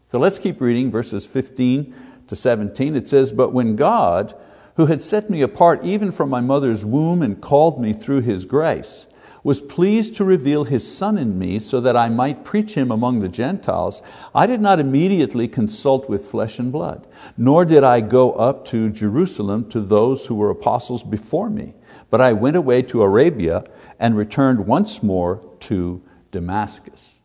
So 0.10 0.20
let's 0.20 0.38
keep 0.38 0.62
reading 0.62 0.92
verses 0.92 1.26
15 1.26 1.92
to 2.28 2.36
17. 2.36 2.96
It 2.96 3.08
says, 3.08 3.32
But 3.32 3.52
when 3.52 3.76
God, 3.76 4.36
who 4.76 4.86
had 4.88 5.02
set 5.02 5.30
me 5.30 5.42
apart 5.42 5.84
even 5.84 6.12
from 6.12 6.30
my 6.30 6.42
mother's 6.42 6.86
womb 6.86 7.22
and 7.22 7.42
called 7.42 7.82
me 7.82 7.94
through 7.94 8.22
His 8.22 8.46
grace, 8.46 9.08
was 9.44 9.62
pleased 9.62 10.16
to 10.16 10.24
reveal 10.24 10.66
His 10.66 10.90
Son 10.90 11.18
in 11.18 11.38
me 11.38 11.58
so 11.60 11.82
that 11.82 11.98
I 11.98 12.10
might 12.10 12.46
preach 12.46 12.76
Him 12.76 12.92
among 12.92 13.20
the 13.20 13.30
Gentiles, 13.30 14.02
I 14.36 14.46
did 14.46 14.62
not 14.62 14.80
immediately 14.80 15.48
consult 15.48 16.08
with 16.10 16.26
flesh 16.26 16.60
and 16.60 16.72
blood, 16.72 17.08
nor 17.38 17.66
did 17.66 17.84
I 17.84 18.02
go 18.02 18.34
up 18.34 18.66
to 18.66 18.90
Jerusalem 18.90 19.68
to 19.70 19.82
those 19.82 20.28
who 20.28 20.36
were 20.36 20.52
apostles 20.52 21.04
before 21.04 21.50
me, 21.50 21.74
but 22.10 22.22
I 22.22 22.34
went 22.34 22.56
away 22.56 22.84
to 22.84 23.02
Arabia 23.02 23.64
and 24.00 24.16
returned 24.16 24.68
once 24.68 25.02
more 25.02 25.44
to 25.62 26.02
Damascus. 26.32 27.16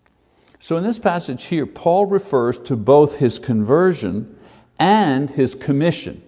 So 0.59 0.77
in 0.77 0.85
this 0.85 0.99
passage 0.99 1.45
here, 1.45 1.67
Paul 1.67 2.07
refers 2.07 2.59
to 2.61 2.77
both 2.77 3.17
his 3.17 3.39
conversion 3.39 4.37
and 4.79 5.31
his 5.31 5.55
commission 5.55 6.23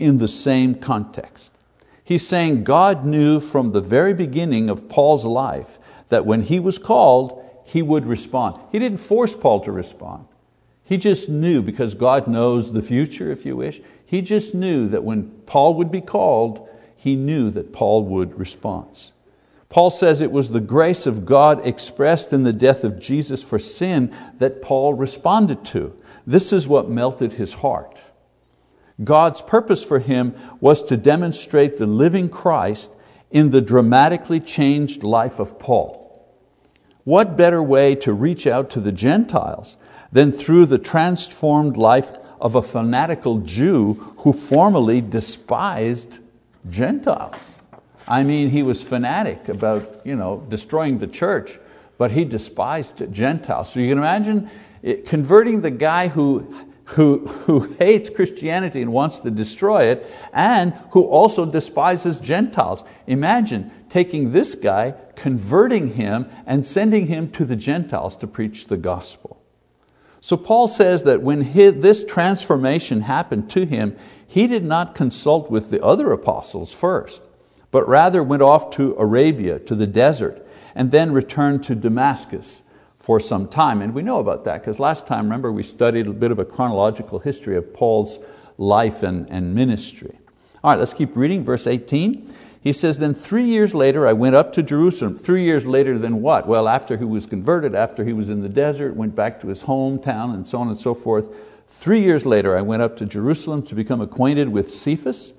in 0.00 0.18
the 0.18 0.28
same 0.28 0.74
context. 0.74 1.52
He's 2.02 2.26
saying 2.26 2.64
God 2.64 3.04
knew 3.04 3.38
from 3.38 3.72
the 3.72 3.80
very 3.80 4.14
beginning 4.14 4.68
of 4.68 4.88
Paul's 4.88 5.24
life 5.24 5.78
that 6.08 6.26
when 6.26 6.42
he 6.42 6.58
was 6.58 6.78
called, 6.78 7.44
he 7.64 7.82
would 7.82 8.06
respond. 8.06 8.60
He 8.72 8.78
didn't 8.80 8.98
force 8.98 9.34
Paul 9.34 9.60
to 9.60 9.72
respond. 9.72 10.26
He 10.82 10.96
just 10.96 11.28
knew, 11.28 11.62
because 11.62 11.94
God 11.94 12.26
knows 12.26 12.72
the 12.72 12.82
future, 12.82 13.30
if 13.30 13.46
you 13.46 13.56
wish, 13.56 13.80
he 14.04 14.22
just 14.22 14.56
knew 14.56 14.88
that 14.88 15.04
when 15.04 15.30
Paul 15.46 15.74
would 15.74 15.92
be 15.92 16.00
called, 16.00 16.68
he 16.96 17.14
knew 17.14 17.50
that 17.52 17.72
Paul 17.72 18.04
would 18.06 18.36
respond. 18.36 19.12
Paul 19.68 19.90
says 19.90 20.20
it 20.20 20.32
was 20.32 20.48
the 20.48 20.60
grace 20.60 21.06
of 21.06 21.24
God 21.24 21.64
expressed 21.64 22.32
in 22.32 22.42
the 22.42 22.52
death 22.52 22.82
of 22.82 22.98
Jesus 22.98 23.40
for 23.40 23.60
sin 23.60 24.12
that 24.38 24.62
Paul 24.62 24.94
responded 24.94 25.64
to. 25.66 25.96
This 26.26 26.52
is 26.52 26.66
what 26.66 26.90
melted 26.90 27.34
his 27.34 27.54
heart. 27.54 28.02
God's 29.02 29.42
purpose 29.42 29.82
for 29.82 29.98
him 29.98 30.34
was 30.60 30.82
to 30.84 30.96
demonstrate 30.96 31.76
the 31.76 31.86
living 31.86 32.28
Christ 32.28 32.90
in 33.30 33.50
the 33.50 33.60
dramatically 33.60 34.40
changed 34.40 35.02
life 35.02 35.38
of 35.38 35.58
Paul. 35.58 36.06
What 37.04 37.36
better 37.36 37.62
way 37.62 37.94
to 37.96 38.12
reach 38.12 38.46
out 38.46 38.70
to 38.70 38.80
the 38.80 38.92
Gentiles 38.92 39.76
than 40.12 40.32
through 40.32 40.66
the 40.66 40.78
transformed 40.78 41.76
life 41.76 42.12
of 42.40 42.54
a 42.54 42.62
fanatical 42.62 43.38
Jew 43.38 43.94
who 44.18 44.32
formerly 44.32 45.00
despised 45.00 46.18
Gentiles? 46.68 47.56
I 48.06 48.22
mean, 48.22 48.50
he 48.50 48.62
was 48.62 48.82
fanatic 48.82 49.48
about 49.48 50.02
you 50.04 50.16
know, 50.16 50.44
destroying 50.48 50.98
the 50.98 51.06
church, 51.06 51.58
but 51.96 52.10
he 52.10 52.24
despised 52.24 53.10
Gentiles. 53.12 53.72
So 53.72 53.80
you 53.80 53.88
can 53.88 53.98
imagine 53.98 54.50
converting 55.06 55.60
the 55.60 55.70
guy 55.70 56.08
who 56.08 56.54
who, 56.90 57.26
who 57.26 57.60
hates 57.78 58.10
Christianity 58.10 58.82
and 58.82 58.92
wants 58.92 59.18
to 59.20 59.30
destroy 59.30 59.84
it, 59.84 60.10
and 60.32 60.72
who 60.90 61.04
also 61.04 61.46
despises 61.46 62.18
Gentiles. 62.18 62.84
Imagine 63.06 63.70
taking 63.88 64.32
this 64.32 64.54
guy, 64.54 64.94
converting 65.14 65.94
him, 65.94 66.26
and 66.46 66.66
sending 66.66 67.06
him 67.06 67.30
to 67.32 67.44
the 67.44 67.56
Gentiles 67.56 68.16
to 68.16 68.26
preach 68.26 68.66
the 68.66 68.76
gospel. 68.76 69.40
So 70.20 70.36
Paul 70.36 70.68
says 70.68 71.04
that 71.04 71.22
when 71.22 71.42
his, 71.42 71.74
this 71.74 72.04
transformation 72.04 73.02
happened 73.02 73.48
to 73.50 73.64
him, 73.64 73.96
he 74.26 74.46
did 74.46 74.64
not 74.64 74.94
consult 74.94 75.50
with 75.50 75.70
the 75.70 75.82
other 75.82 76.12
apostles 76.12 76.74
first, 76.74 77.22
but 77.70 77.88
rather 77.88 78.22
went 78.22 78.42
off 78.42 78.70
to 78.72 78.94
Arabia, 78.96 79.58
to 79.60 79.74
the 79.74 79.86
desert, 79.86 80.46
and 80.74 80.90
then 80.90 81.12
returned 81.12 81.62
to 81.64 81.74
Damascus 81.74 82.62
for 83.00 83.18
some 83.18 83.48
time. 83.48 83.82
And 83.82 83.94
we 83.94 84.02
know 84.02 84.20
about 84.20 84.44
that 84.44 84.60
because 84.60 84.78
last 84.78 85.06
time, 85.06 85.24
remember, 85.24 85.50
we 85.50 85.62
studied 85.62 86.06
a 86.06 86.12
bit 86.12 86.30
of 86.30 86.38
a 86.38 86.44
chronological 86.44 87.18
history 87.18 87.56
of 87.56 87.74
Paul's 87.74 88.20
life 88.58 89.02
and, 89.02 89.28
and 89.30 89.54
ministry. 89.54 90.18
All 90.62 90.70
right, 90.70 90.78
let's 90.78 90.92
keep 90.92 91.16
reading, 91.16 91.42
verse 91.42 91.66
18. 91.66 92.32
He 92.62 92.74
says, 92.74 92.98
Then 92.98 93.14
three 93.14 93.46
years 93.46 93.74
later 93.74 94.06
I 94.06 94.12
went 94.12 94.36
up 94.36 94.52
to 94.52 94.62
Jerusalem. 94.62 95.16
Three 95.16 95.44
years 95.44 95.64
later 95.64 95.96
than 95.96 96.20
what? 96.20 96.46
Well, 96.46 96.68
after 96.68 96.98
he 96.98 97.04
was 97.04 97.24
converted, 97.24 97.74
after 97.74 98.04
he 98.04 98.12
was 98.12 98.28
in 98.28 98.42
the 98.42 98.50
desert, 98.50 98.94
went 98.94 99.14
back 99.14 99.40
to 99.40 99.48
his 99.48 99.64
hometown, 99.64 100.34
and 100.34 100.46
so 100.46 100.58
on 100.58 100.68
and 100.68 100.78
so 100.78 100.92
forth. 100.92 101.34
Three 101.66 102.02
years 102.02 102.26
later 102.26 102.56
I 102.56 102.60
went 102.60 102.82
up 102.82 102.98
to 102.98 103.06
Jerusalem 103.06 103.62
to 103.62 103.74
become 103.74 104.02
acquainted 104.02 104.50
with 104.50 104.74
Cephas 104.74 105.32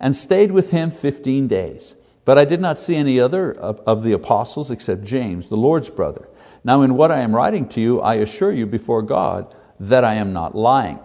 and 0.00 0.16
stayed 0.16 0.50
with 0.50 0.72
him 0.72 0.90
15 0.90 1.46
days. 1.46 1.94
But 2.24 2.38
I 2.38 2.44
did 2.44 2.60
not 2.60 2.78
see 2.78 2.96
any 2.96 3.20
other 3.20 3.52
of, 3.52 3.78
of 3.86 4.02
the 4.02 4.12
apostles 4.12 4.72
except 4.72 5.04
James, 5.04 5.48
the 5.48 5.56
Lord's 5.56 5.90
brother. 5.90 6.28
Now, 6.66 6.82
in 6.82 6.96
what 6.96 7.12
I 7.12 7.20
am 7.20 7.32
writing 7.32 7.68
to 7.68 7.80
you, 7.80 8.00
I 8.00 8.14
assure 8.14 8.50
you 8.50 8.66
before 8.66 9.00
God 9.00 9.54
that 9.78 10.02
I 10.02 10.14
am 10.14 10.32
not 10.32 10.56
lying. 10.56 10.98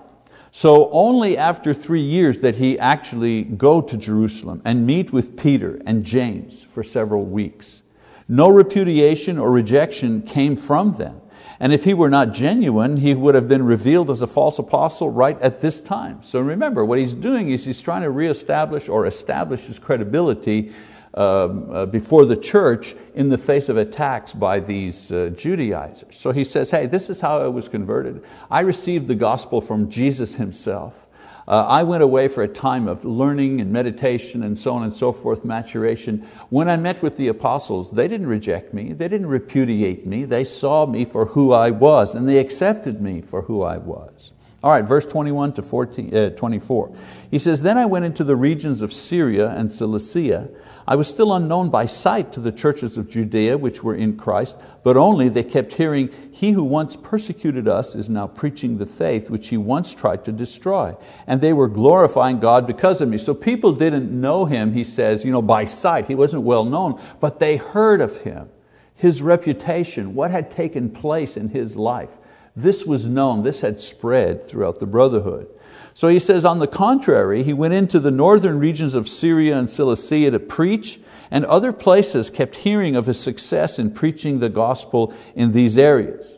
So 0.52 0.90
only 0.90 1.38
after 1.38 1.72
three 1.72 2.02
years 2.02 2.38
did 2.38 2.56
he 2.56 2.80
actually 2.80 3.44
go 3.44 3.80
to 3.80 3.96
Jerusalem 3.96 4.64
and 4.66 4.88
meet 4.88 5.14
with 5.14 5.38
Peter 5.38 5.80
and 5.86 6.04
James 6.04 6.64
for 6.64 6.82
several 6.82 7.26
weeks. 7.26 7.84
No 8.28 8.50
repudiation 8.50 9.38
or 9.38 9.52
rejection 9.52 10.24
came 10.24 10.56
from 10.56 10.94
them. 10.94 11.22
And 11.60 11.72
if 11.72 11.84
he 11.84 11.94
were 11.94 12.10
not 12.10 12.34
genuine, 12.34 12.98
he 12.98 13.14
would 13.14 13.36
have 13.36 13.48
been 13.48 13.64
revealed 13.64 14.10
as 14.10 14.24
a 14.24 14.28
false 14.28 14.58
apostle 14.58 15.12
right 15.12 15.40
at 15.42 15.62
this 15.62 15.80
time. 15.80 16.24
So 16.24 16.40
remember, 16.40 16.84
what 16.84 16.98
he's 16.98 17.14
doing 17.14 17.52
is 17.52 17.66
he's 17.66 17.82
trying 17.82 18.02
to 18.02 18.10
reestablish 18.10 18.90
or 18.90 19.06
establish 19.06 19.68
his 19.68 19.78
credibility 19.78 20.74
uh, 21.14 21.86
before 21.88 22.26
the 22.26 22.38
church 22.38 22.96
in 23.16 23.30
the 23.30 23.38
face 23.38 23.70
of 23.70 23.78
attacks 23.78 24.34
by 24.34 24.60
these 24.60 25.12
uh, 25.12 25.30
Judaizers. 25.36 26.16
So 26.16 26.32
he 26.32 26.44
says, 26.44 26.72
hey, 26.72 26.86
this 26.86 27.10
is 27.10 27.20
how 27.20 27.42
I 27.42 27.48
was 27.48 27.68
converted. 27.68 28.24
I 28.50 28.62
received 28.62 29.08
the 29.08 29.16
gospel 29.16 29.62
from 29.62 29.90
Jesus 29.90 30.36
himself. 30.36 31.08
Uh, 31.48 31.66
I 31.68 31.84
went 31.84 32.04
away 32.04 32.28
for 32.28 32.44
a 32.44 32.48
time 32.48 32.88
of 32.88 33.04
learning 33.04 33.60
and 33.60 33.72
meditation 33.72 34.44
and 34.44 34.58
so 34.58 34.74
on 34.74 34.84
and 34.84 34.94
so 34.94 35.12
forth, 35.12 35.44
maturation. 35.44 36.26
When 36.50 36.70
I 36.70 36.78
met 36.78 37.02
with 37.02 37.18
the 37.18 37.28
apostles, 37.28 37.92
they 37.92 38.08
didn't 38.08 38.28
reject 38.28 38.74
me, 38.74 38.94
they 38.94 39.08
didn't 39.08 39.28
repudiate 39.28 40.06
me, 40.06 40.24
they 40.24 40.44
saw 40.44 40.86
me 40.86 41.04
for 41.04 41.26
who 41.26 41.52
I 41.52 41.72
was 41.72 42.16
and 42.16 42.30
they 42.30 42.38
accepted 42.38 43.02
me 43.02 43.22
for 43.22 43.42
who 43.42 43.64
I 43.64 43.78
was. 43.78 44.32
All 44.64 44.72
right, 44.72 44.86
verse 44.86 45.06
21 45.06 45.54
to 45.54 45.64
14, 45.64 46.16
uh, 46.16 46.30
24. 46.32 46.96
He 47.32 47.40
says, 47.40 47.62
Then 47.62 47.78
I 47.78 47.86
went 47.88 48.06
into 48.06 48.24
the 48.24 48.36
regions 48.36 48.82
of 48.82 48.94
Syria 48.94 49.50
and 49.50 49.72
Cilicia 49.72 50.50
I 50.88 50.96
was 50.96 51.08
still 51.08 51.34
unknown 51.34 51.70
by 51.70 51.86
sight 51.86 52.34
to 52.34 52.40
the 52.40 52.52
churches 52.52 52.98
of 52.98 53.10
Judea 53.10 53.58
which 53.58 53.84
were 53.84 53.96
in 53.96 54.18
Christ, 54.18 54.58
but 54.84 54.98
only 54.98 55.30
they 55.30 55.44
kept 55.44 55.74
hearing, 55.74 56.10
He 56.32 56.52
who 56.52 56.64
once 56.64 56.96
persecuted 56.96 57.68
us 57.68 57.96
is 57.96 58.10
now 58.10 58.28
preaching 58.28 58.78
the 58.78 58.86
faith 58.86 59.30
which 59.30 59.50
he 59.50 59.58
once 59.58 59.94
tried 59.94 60.26
to 60.26 60.32
destroy. 60.32 60.96
And 61.28 61.40
they 61.40 61.54
were 61.54 61.68
glorifying 61.68 62.40
God 62.40 62.66
because 62.66 63.00
of 63.02 63.10
me. 63.10 63.18
So 63.18 63.34
people 63.34 63.74
didn't 63.74 64.12
know 64.12 64.46
him, 64.46 64.74
he 64.74 64.84
says, 64.84 65.24
you 65.24 65.32
know, 65.32 65.42
by 65.42 65.66
sight. 65.66 66.08
He 66.08 66.16
wasn't 66.16 66.44
well 66.44 66.66
known, 66.66 67.02
but 67.20 67.40
they 67.40 67.58
heard 67.58 68.02
of 68.02 68.18
him, 68.18 68.50
his 68.96 69.22
reputation, 69.22 70.16
what 70.16 70.32
had 70.32 70.50
taken 70.50 70.90
place 70.90 71.38
in 71.38 71.50
his 71.50 71.76
life. 71.76 72.18
This 72.56 72.86
was 72.86 73.08
known, 73.08 73.44
this 73.44 73.62
had 73.62 73.80
spread 73.80 74.44
throughout 74.44 74.80
the 74.80 74.86
brotherhood. 74.86 75.48
So 75.94 76.08
he 76.08 76.20
says, 76.20 76.46
on 76.46 76.60
the 76.60 76.68
contrary, 76.68 77.44
he 77.44 77.54
went 77.54 77.74
into 77.74 78.00
the 78.00 78.12
northern 78.12 78.60
regions 78.60 78.94
of 78.94 79.10
Syria 79.10 79.58
and 79.58 79.70
Cilicia 79.70 80.32
to 80.32 80.40
preach, 80.40 81.00
and 81.30 81.46
other 81.46 81.72
places 81.72 82.30
kept 82.30 82.56
hearing 82.58 82.96
of 82.96 83.06
his 83.06 83.20
success 83.20 83.80
in 83.80 83.92
preaching 83.92 84.40
the 84.40 84.50
gospel 84.50 85.14
in 85.36 85.52
these 85.52 85.78
areas. 85.78 86.38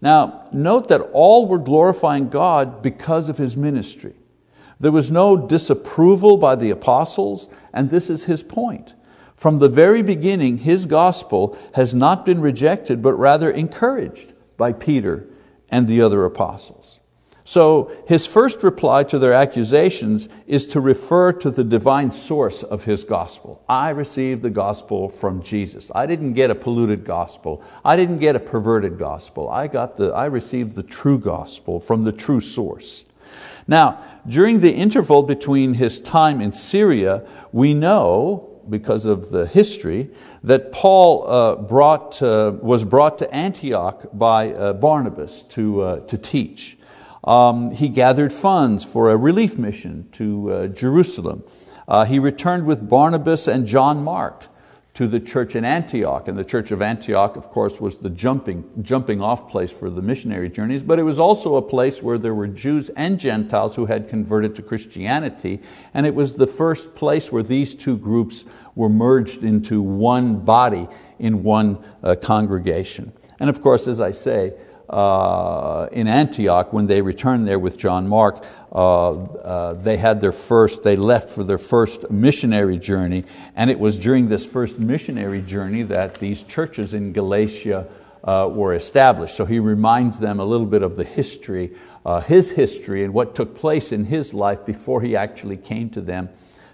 Now, 0.00 0.48
note 0.52 0.88
that 0.88 1.00
all 1.12 1.46
were 1.46 1.58
glorifying 1.58 2.28
God 2.28 2.82
because 2.82 3.28
of 3.28 3.38
his 3.38 3.56
ministry. 3.56 4.14
There 4.78 4.92
was 4.92 5.10
no 5.10 5.36
disapproval 5.36 6.36
by 6.36 6.54
the 6.54 6.70
apostles, 6.70 7.48
and 7.72 7.90
this 7.90 8.10
is 8.10 8.24
his 8.24 8.42
point. 8.42 8.94
From 9.36 9.58
the 9.58 9.68
very 9.68 10.02
beginning, 10.02 10.58
his 10.58 10.86
gospel 10.86 11.56
has 11.74 11.94
not 11.94 12.24
been 12.24 12.40
rejected, 12.40 13.02
but 13.02 13.14
rather 13.14 13.50
encouraged 13.50 14.32
by 14.56 14.72
Peter 14.72 15.26
and 15.70 15.86
the 15.88 16.00
other 16.00 16.24
apostles. 16.24 17.00
So 17.46 17.92
his 18.08 18.26
first 18.26 18.64
reply 18.64 19.04
to 19.04 19.20
their 19.20 19.32
accusations 19.32 20.28
is 20.48 20.66
to 20.66 20.80
refer 20.80 21.32
to 21.34 21.48
the 21.48 21.62
divine 21.62 22.10
source 22.10 22.64
of 22.64 22.82
his 22.82 23.04
gospel. 23.04 23.62
I 23.68 23.90
received 23.90 24.42
the 24.42 24.50
gospel 24.50 25.08
from 25.08 25.40
Jesus. 25.42 25.92
I 25.94 26.06
didn't 26.06 26.32
get 26.32 26.50
a 26.50 26.56
polluted 26.56 27.04
gospel. 27.04 27.62
I 27.84 27.94
didn't 27.94 28.16
get 28.16 28.34
a 28.34 28.40
perverted 28.40 28.98
gospel. 28.98 29.48
I, 29.48 29.68
got 29.68 29.96
the, 29.96 30.10
I 30.10 30.24
received 30.24 30.74
the 30.74 30.82
true 30.82 31.20
gospel 31.20 31.78
from 31.78 32.02
the 32.02 32.10
true 32.10 32.40
source. 32.40 33.04
Now, 33.68 34.04
during 34.28 34.58
the 34.58 34.72
interval 34.72 35.22
between 35.22 35.74
his 35.74 36.00
time 36.00 36.40
in 36.40 36.50
Syria, 36.50 37.24
we 37.52 37.74
know, 37.74 38.55
because 38.68 39.06
of 39.06 39.30
the 39.30 39.46
history, 39.46 40.10
that 40.42 40.72
Paul 40.72 41.28
uh, 41.28 41.56
brought, 41.56 42.20
uh, 42.22 42.52
was 42.60 42.84
brought 42.84 43.18
to 43.18 43.34
Antioch 43.34 44.06
by 44.12 44.52
uh, 44.52 44.72
Barnabas 44.72 45.42
to, 45.44 45.80
uh, 45.80 46.00
to 46.00 46.18
teach. 46.18 46.78
Um, 47.24 47.70
he 47.70 47.88
gathered 47.88 48.32
funds 48.32 48.84
for 48.84 49.10
a 49.10 49.16
relief 49.16 49.58
mission 49.58 50.08
to 50.12 50.52
uh, 50.52 50.66
Jerusalem. 50.68 51.42
Uh, 51.88 52.04
he 52.04 52.18
returned 52.18 52.66
with 52.66 52.88
Barnabas 52.88 53.48
and 53.48 53.66
John 53.66 54.02
Mark 54.02 54.46
to 54.96 55.06
the 55.06 55.20
church 55.20 55.56
in 55.56 55.64
Antioch. 55.64 56.26
And 56.26 56.38
the 56.38 56.44
church 56.44 56.70
of 56.70 56.80
Antioch, 56.80 57.36
of 57.36 57.50
course, 57.50 57.82
was 57.82 57.98
the 57.98 58.08
jumping, 58.08 58.64
jumping 58.80 59.20
off 59.20 59.46
place 59.50 59.70
for 59.70 59.90
the 59.90 60.00
missionary 60.00 60.48
journeys, 60.48 60.82
but 60.82 60.98
it 60.98 61.02
was 61.02 61.18
also 61.18 61.56
a 61.56 61.62
place 61.62 62.02
where 62.02 62.16
there 62.16 62.34
were 62.34 62.46
Jews 62.46 62.88
and 62.96 63.20
Gentiles 63.20 63.76
who 63.76 63.84
had 63.84 64.08
converted 64.08 64.54
to 64.54 64.62
Christianity. 64.62 65.60
And 65.92 66.06
it 66.06 66.14
was 66.14 66.34
the 66.34 66.46
first 66.46 66.94
place 66.94 67.30
where 67.30 67.42
these 67.42 67.74
two 67.74 67.98
groups 67.98 68.46
were 68.74 68.88
merged 68.88 69.44
into 69.44 69.82
one 69.82 70.38
body 70.38 70.88
in 71.18 71.42
one 71.42 71.84
uh, 72.02 72.14
congregation. 72.14 73.12
And 73.38 73.50
of 73.50 73.60
course, 73.60 73.86
as 73.86 74.00
I 74.00 74.12
say, 74.12 74.54
uh, 74.88 75.88
in 75.92 76.06
Antioch, 76.06 76.72
when 76.72 76.86
they 76.86 77.02
returned 77.02 77.46
there 77.46 77.58
with 77.58 77.76
John 77.76 78.06
Mark, 78.06 78.44
uh, 78.72 79.10
uh, 79.12 79.74
they 79.74 79.96
had 79.96 80.20
their 80.20 80.32
first, 80.32 80.82
they 80.82 80.96
left 80.96 81.30
for 81.30 81.44
their 81.44 81.58
first 81.58 82.10
missionary 82.10 82.78
journey, 82.78 83.24
and 83.54 83.70
it 83.70 83.78
was 83.78 83.98
during 83.98 84.28
this 84.28 84.44
first 84.44 84.78
missionary 84.78 85.42
journey 85.42 85.82
that 85.82 86.16
these 86.16 86.42
churches 86.42 86.94
in 86.94 87.12
Galatia 87.12 87.86
uh, 88.22 88.48
were 88.52 88.74
established. 88.74 89.36
So 89.36 89.44
he 89.44 89.58
reminds 89.58 90.18
them 90.18 90.40
a 90.40 90.44
little 90.44 90.66
bit 90.66 90.82
of 90.82 90.96
the 90.96 91.04
history, 91.04 91.72
uh, 92.04 92.20
his 92.20 92.50
history, 92.50 93.04
and 93.04 93.14
what 93.14 93.34
took 93.34 93.56
place 93.56 93.92
in 93.92 94.04
his 94.04 94.34
life 94.34 94.66
before 94.66 95.00
he 95.00 95.16
actually 95.16 95.56
came 95.56 95.90
to 95.90 96.00
them 96.00 96.28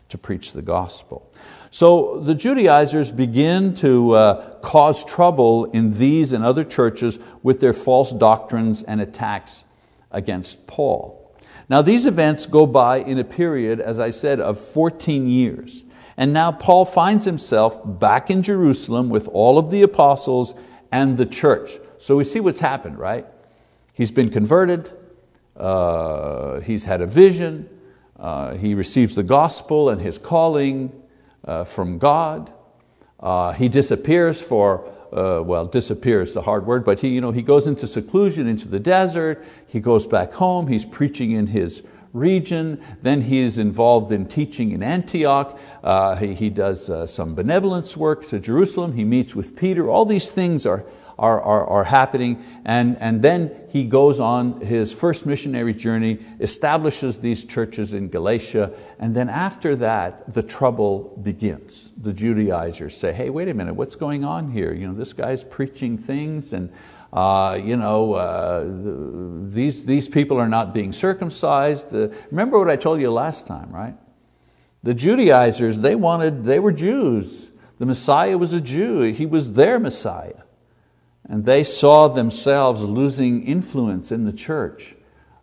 to 0.08 0.18
preach 0.18 0.52
the 0.52 0.62
gospel. 0.62 1.31
So 1.74 2.20
the 2.20 2.34
Judaizers 2.34 3.10
begin 3.10 3.72
to 3.76 4.12
uh, 4.12 4.56
cause 4.56 5.06
trouble 5.06 5.64
in 5.72 5.94
these 5.94 6.34
and 6.34 6.44
other 6.44 6.64
churches 6.64 7.18
with 7.42 7.60
their 7.60 7.72
false 7.72 8.12
doctrines 8.12 8.82
and 8.82 9.00
attacks 9.00 9.64
against 10.10 10.66
Paul. 10.66 11.34
Now, 11.70 11.80
these 11.80 12.04
events 12.04 12.44
go 12.44 12.66
by 12.66 12.98
in 12.98 13.18
a 13.18 13.24
period, 13.24 13.80
as 13.80 13.98
I 13.98 14.10
said, 14.10 14.38
of 14.38 14.60
14 14.60 15.26
years. 15.26 15.84
And 16.18 16.34
now 16.34 16.52
Paul 16.52 16.84
finds 16.84 17.24
himself 17.24 17.80
back 17.98 18.30
in 18.30 18.42
Jerusalem 18.42 19.08
with 19.08 19.26
all 19.28 19.56
of 19.56 19.70
the 19.70 19.80
apostles 19.80 20.54
and 20.92 21.16
the 21.16 21.24
church. 21.24 21.78
So 21.96 22.16
we 22.16 22.24
see 22.24 22.40
what's 22.40 22.60
happened, 22.60 22.98
right? 22.98 23.24
He's 23.94 24.10
been 24.10 24.28
converted, 24.28 24.92
uh, 25.56 26.60
he's 26.60 26.84
had 26.84 27.00
a 27.00 27.06
vision, 27.06 27.70
uh, 28.20 28.56
he 28.56 28.74
receives 28.74 29.14
the 29.14 29.22
gospel 29.22 29.88
and 29.88 30.02
his 30.02 30.18
calling, 30.18 31.01
uh, 31.44 31.64
from 31.64 31.98
God. 31.98 32.52
Uh, 33.20 33.52
he 33.52 33.68
disappears 33.68 34.40
for, 34.40 34.86
uh, 35.12 35.42
well, 35.42 35.66
disappears 35.66 36.34
the 36.34 36.42
hard 36.42 36.66
word, 36.66 36.84
but 36.84 36.98
he, 37.00 37.08
you 37.08 37.20
know, 37.20 37.30
he 37.30 37.42
goes 37.42 37.66
into 37.66 37.86
seclusion, 37.86 38.46
into 38.46 38.66
the 38.66 38.80
desert. 38.80 39.44
He 39.66 39.80
goes 39.80 40.06
back 40.06 40.32
home. 40.32 40.66
He's 40.66 40.84
preaching 40.84 41.32
in 41.32 41.46
his 41.46 41.82
region. 42.12 42.82
Then 43.02 43.20
he 43.22 43.40
is 43.40 43.58
involved 43.58 44.12
in 44.12 44.26
teaching 44.26 44.72
in 44.72 44.82
Antioch. 44.82 45.58
Uh, 45.82 46.16
he, 46.16 46.34
he 46.34 46.50
does 46.50 46.90
uh, 46.90 47.06
some 47.06 47.34
benevolence 47.34 47.96
work 47.96 48.28
to 48.28 48.38
Jerusalem. 48.38 48.92
He 48.92 49.04
meets 49.04 49.34
with 49.34 49.56
Peter. 49.56 49.88
All 49.88 50.04
these 50.04 50.30
things 50.30 50.66
are 50.66 50.84
are, 51.18 51.40
are, 51.40 51.66
are 51.66 51.84
happening. 51.84 52.44
And, 52.64 52.96
and 53.00 53.22
then 53.22 53.50
he 53.70 53.84
goes 53.84 54.20
on 54.20 54.60
his 54.60 54.92
first 54.92 55.26
missionary 55.26 55.74
journey, 55.74 56.18
establishes 56.40 57.18
these 57.18 57.44
churches 57.44 57.92
in 57.92 58.08
Galatia, 58.08 58.72
and 58.98 59.14
then 59.14 59.28
after 59.28 59.76
that, 59.76 60.32
the 60.32 60.42
trouble 60.42 61.18
begins. 61.22 61.92
The 61.96 62.12
Judaizers 62.12 62.96
say, 62.96 63.12
hey, 63.12 63.30
wait 63.30 63.48
a 63.48 63.54
minute, 63.54 63.74
what's 63.74 63.96
going 63.96 64.24
on 64.24 64.50
here? 64.50 64.72
You 64.74 64.88
know, 64.88 64.94
this 64.94 65.12
guy's 65.12 65.44
preaching 65.44 65.96
things 65.98 66.52
and 66.52 66.72
uh, 67.12 67.60
you 67.62 67.76
know, 67.76 68.14
uh, 68.14 68.64
these, 69.52 69.84
these 69.84 70.08
people 70.08 70.38
are 70.38 70.48
not 70.48 70.72
being 70.72 70.92
circumcised. 70.92 71.94
Uh, 71.94 72.08
remember 72.30 72.58
what 72.58 72.70
I 72.70 72.76
told 72.76 73.02
you 73.02 73.10
last 73.10 73.46
time, 73.46 73.70
right? 73.70 73.94
The 74.82 74.94
Judaizers, 74.94 75.78
they 75.78 75.94
wanted, 75.94 76.44
they 76.44 76.58
were 76.58 76.72
Jews. 76.72 77.50
The 77.78 77.86
Messiah 77.86 78.38
was 78.38 78.52
a 78.52 78.60
Jew. 78.60 79.00
He 79.12 79.26
was 79.26 79.52
their 79.52 79.78
Messiah. 79.78 80.41
And 81.28 81.44
they 81.44 81.64
saw 81.64 82.08
themselves 82.08 82.80
losing 82.80 83.44
influence 83.46 84.10
in 84.10 84.24
the 84.24 84.32
church. 84.32 84.94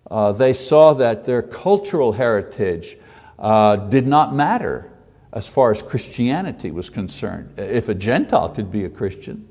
Uh, 0.09 0.31
they 0.31 0.53
saw 0.53 0.93
that 0.93 1.25
their 1.25 1.41
cultural 1.41 2.13
heritage 2.13 2.97
uh, 3.37 3.75
did 3.75 4.07
not 4.07 4.35
matter 4.35 4.91
as 5.31 5.47
far 5.47 5.71
as 5.71 5.81
Christianity 5.81 6.71
was 6.71 6.89
concerned. 6.89 7.57
If 7.57 7.89
a 7.89 7.93
Gentile 7.93 8.49
could 8.49 8.71
be 8.71 8.85
a 8.85 8.89
Christian, 8.89 9.47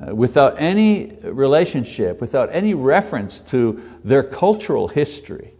uh, 0.00 0.14
without 0.14 0.56
any 0.58 1.16
relationship, 1.22 2.20
without 2.20 2.50
any 2.52 2.74
reference 2.74 3.40
to 3.40 3.82
their 4.04 4.22
cultural 4.22 4.88
history, 4.88 5.54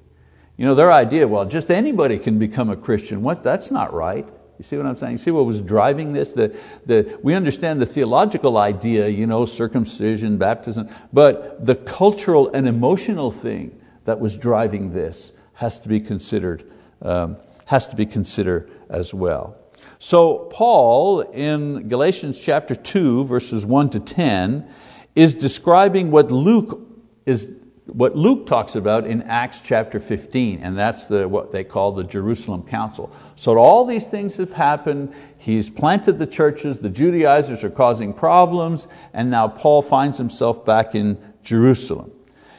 you 0.57 0.67
know, 0.67 0.75
their 0.75 0.93
idea, 0.93 1.27
well, 1.27 1.47
just 1.47 1.71
anybody 1.71 2.19
can 2.19 2.39
become 2.39 2.69
a 2.69 2.77
Christian. 2.77 3.23
What? 3.23 3.43
That's 3.43 3.71
not 3.71 3.95
right. 3.95 4.29
You 4.61 4.65
see 4.65 4.77
what 4.77 4.85
I'm 4.85 4.97
saying? 4.97 5.17
See 5.17 5.31
what 5.31 5.47
was 5.47 5.63
driving 5.63 6.13
this? 6.13 6.35
The, 6.35 6.55
the, 6.85 7.19
we 7.23 7.33
understand 7.33 7.81
the 7.81 7.87
theological 7.87 8.59
idea, 8.59 9.09
you 9.09 9.27
know, 9.27 9.47
circumcision, 9.47 10.37
baptism, 10.37 10.87
but 11.15 11.65
the 11.65 11.77
cultural 11.77 12.51
and 12.53 12.69
emotional 12.69 13.31
thing 13.31 13.81
that 14.05 14.21
was 14.21 14.37
driving 14.37 14.91
this 14.91 15.33
has 15.55 15.79
to 15.79 15.89
be 15.89 15.99
considered, 15.99 16.71
um, 17.01 17.39
has 17.65 17.89
to 17.89 17.97
be 17.97 18.05
considered 18.05 18.71
as 18.91 19.15
well. 19.15 19.57
So 19.99 20.51
Paul 20.53 21.23
in 21.23 21.85
Galatians 21.85 22.39
chapter 22.39 22.75
2, 22.75 23.25
verses 23.25 23.65
1 23.65 23.89
to 23.89 24.01
10, 24.01 24.69
is 25.17 25.35
describing 25.35 26.11
what 26.11 26.31
Luke 26.31 26.87
is 27.25 27.47
what 27.93 28.17
Luke 28.17 28.47
talks 28.47 28.75
about 28.75 29.07
in 29.07 29.23
Acts 29.23 29.61
chapter 29.61 29.99
15, 29.99 30.63
and 30.63 30.79
that's 30.79 31.07
the, 31.07 31.29
what 31.29 31.53
they 31.53 31.65
call 31.65 31.93
the 31.93 32.05
Jerusalem 32.05 32.63
Council. 32.63 33.13
So 33.37 33.57
all 33.59 33.85
these 33.85 34.07
things 34.07 34.37
have 34.37 34.53
happened. 34.53 35.15
He's 35.39 35.71
planted 35.71 36.19
the 36.19 36.27
churches, 36.27 36.79
the 36.79 36.91
Judaizers 36.91 37.65
are 37.65 37.71
causing 37.71 38.13
problems, 38.13 38.89
and 39.13 39.31
now 39.31 39.49
Paul 39.49 39.83
finds 39.83 40.19
himself 40.19 40.65
back 40.65 40.95
in 40.95 41.19
Jerusalem. 41.43 42.13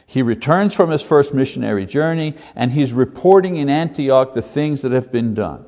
He 0.06 0.22
returns 0.22 0.74
from 0.74 0.90
his 0.90 1.02
first 1.02 1.32
missionary 1.32 1.86
journey, 1.86 2.34
and 2.54 2.72
he's 2.72 2.92
reporting 2.92 3.56
in 3.56 3.70
Antioch 3.70 4.34
the 4.34 4.42
things 4.42 4.82
that 4.82 4.92
have 4.92 5.10
been 5.10 5.32
done. 5.32 5.64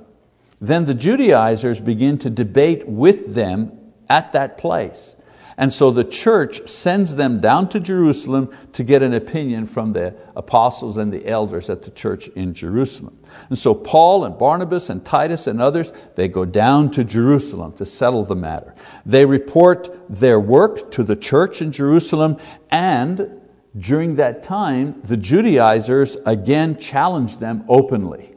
Then 0.61 0.85
the 0.85 0.95
Judaizers 0.95 1.81
begin 1.81 2.19
to 2.19 2.31
debate 2.31 2.87
with 2.87 3.35
them 3.35 3.73
at 4.09 4.33
that 4.33 4.59
place. 4.59 5.17
And 5.57 5.73
so 5.73 5.91
the 5.91 6.05
church 6.05 6.69
sends 6.69 7.15
them 7.15 7.41
down 7.41 7.69
to 7.71 7.81
Jerusalem 7.81 8.51
to 8.73 8.83
get 8.83 9.03
an 9.03 9.15
opinion 9.15 9.67
from 9.67 9.93
the 9.93 10.15
apostles 10.35 10.97
and 10.97 11.13
the 11.13 11.27
elders 11.27 11.71
at 11.71 11.83
the 11.83 11.91
church 11.91 12.29
in 12.29 12.55
Jerusalem. 12.55 13.19
And 13.49 13.59
so 13.59 13.75
Paul 13.75 14.25
and 14.25 14.37
Barnabas 14.37 14.91
and 14.91 15.05
Titus 15.05 15.47
and 15.47 15.63
others, 15.63 15.93
they 16.17 16.29
go 16.29 16.45
down 16.45 16.91
to 16.93 17.05
Jerusalem 17.05 17.73
to 17.75 17.87
settle 17.87 18.25
the 18.25 18.35
matter. 18.35 18.75
They 19.07 19.25
report 19.25 19.89
their 20.09 20.41
work 20.41 20.91
to 20.93 21.05
the 21.05 21.17
church 21.17 21.63
in 21.63 21.71
Jerusalem 21.71 22.39
and 22.71 23.41
during 23.77 24.17
that 24.17 24.43
time, 24.43 25.01
the 25.03 25.17
Judaizers 25.17 26.17
again 26.27 26.79
challenge 26.79 27.39
them 27.39 27.65
openly, 27.69 28.35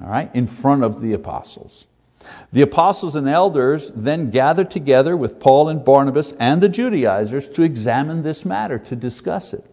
all 0.00 0.08
right, 0.08 0.34
in 0.34 0.46
front 0.46 0.84
of 0.84 1.02
the 1.02 1.12
apostles. 1.12 1.86
The 2.52 2.62
apostles 2.62 3.16
and 3.16 3.28
elders 3.28 3.90
then 3.94 4.30
gathered 4.30 4.70
together 4.70 5.16
with 5.16 5.40
Paul 5.40 5.68
and 5.68 5.84
Barnabas 5.84 6.32
and 6.38 6.60
the 6.60 6.68
Judaizers 6.68 7.48
to 7.50 7.62
examine 7.62 8.22
this 8.22 8.44
matter, 8.44 8.78
to 8.78 8.96
discuss 8.96 9.52
it. 9.52 9.64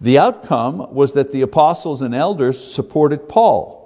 The 0.00 0.18
outcome 0.18 0.92
was 0.94 1.12
that 1.12 1.30
the 1.30 1.42
apostles 1.42 2.02
and 2.02 2.14
elders 2.14 2.62
supported 2.62 3.28
Paul 3.28 3.80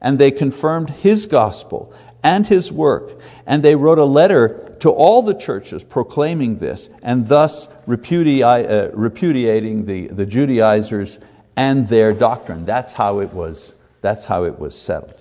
and 0.00 0.18
they 0.18 0.30
confirmed 0.30 0.90
his 0.90 1.26
gospel 1.26 1.92
and 2.22 2.46
his 2.46 2.72
work, 2.72 3.18
and 3.46 3.62
they 3.62 3.74
wrote 3.74 3.98
a 3.98 4.04
letter 4.04 4.74
to 4.80 4.90
all 4.90 5.22
the 5.22 5.34
churches 5.34 5.84
proclaiming 5.84 6.56
this 6.56 6.88
and 7.02 7.28
thus 7.28 7.66
uh, 7.66 8.90
repudiating 8.92 9.86
the, 9.86 10.08
the 10.08 10.26
Judaizers 10.26 11.18
and 11.56 11.88
their 11.88 12.12
doctrine. 12.12 12.64
That's 12.64 12.92
how 12.92 13.20
it 13.20 13.32
was 13.32 13.72
That's 14.00 14.26
how 14.26 14.44
it 14.44 14.58
was 14.58 14.74
settled. 14.74 15.15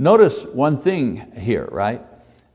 Notice 0.00 0.46
one 0.46 0.78
thing 0.78 1.30
here, 1.36 1.68
right? 1.70 2.00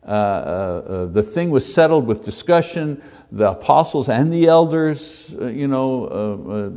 Uh, 0.04 0.10
uh, 0.10 0.12
uh, 0.12 1.06
the 1.06 1.22
thing 1.22 1.52
was 1.52 1.72
settled 1.72 2.08
with 2.08 2.26
discussion. 2.26 3.04
The 3.32 3.52
apostles 3.52 4.10
and 4.10 4.34
the 4.34 4.48
elders 4.48 5.36
uh, 5.40 5.46
you 5.46 5.68
know, 5.68 6.06
uh, 6.08 6.52
uh, 6.52 6.70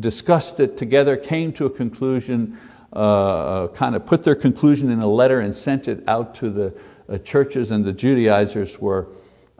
discussed 0.00 0.60
it 0.60 0.78
together, 0.78 1.14
came 1.14 1.52
to 1.52 1.66
a 1.66 1.70
conclusion, 1.70 2.56
kind 2.94 3.94
of 3.94 4.06
put 4.06 4.22
their 4.22 4.34
conclusion 4.34 4.90
in 4.90 5.00
a 5.00 5.06
letter 5.06 5.40
and 5.40 5.54
sent 5.54 5.88
it 5.88 6.02
out 6.08 6.34
to 6.36 6.48
the 6.48 7.18
churches, 7.18 7.70
and 7.70 7.84
the 7.84 7.92
Judaizers 7.92 8.78
were, 8.78 9.08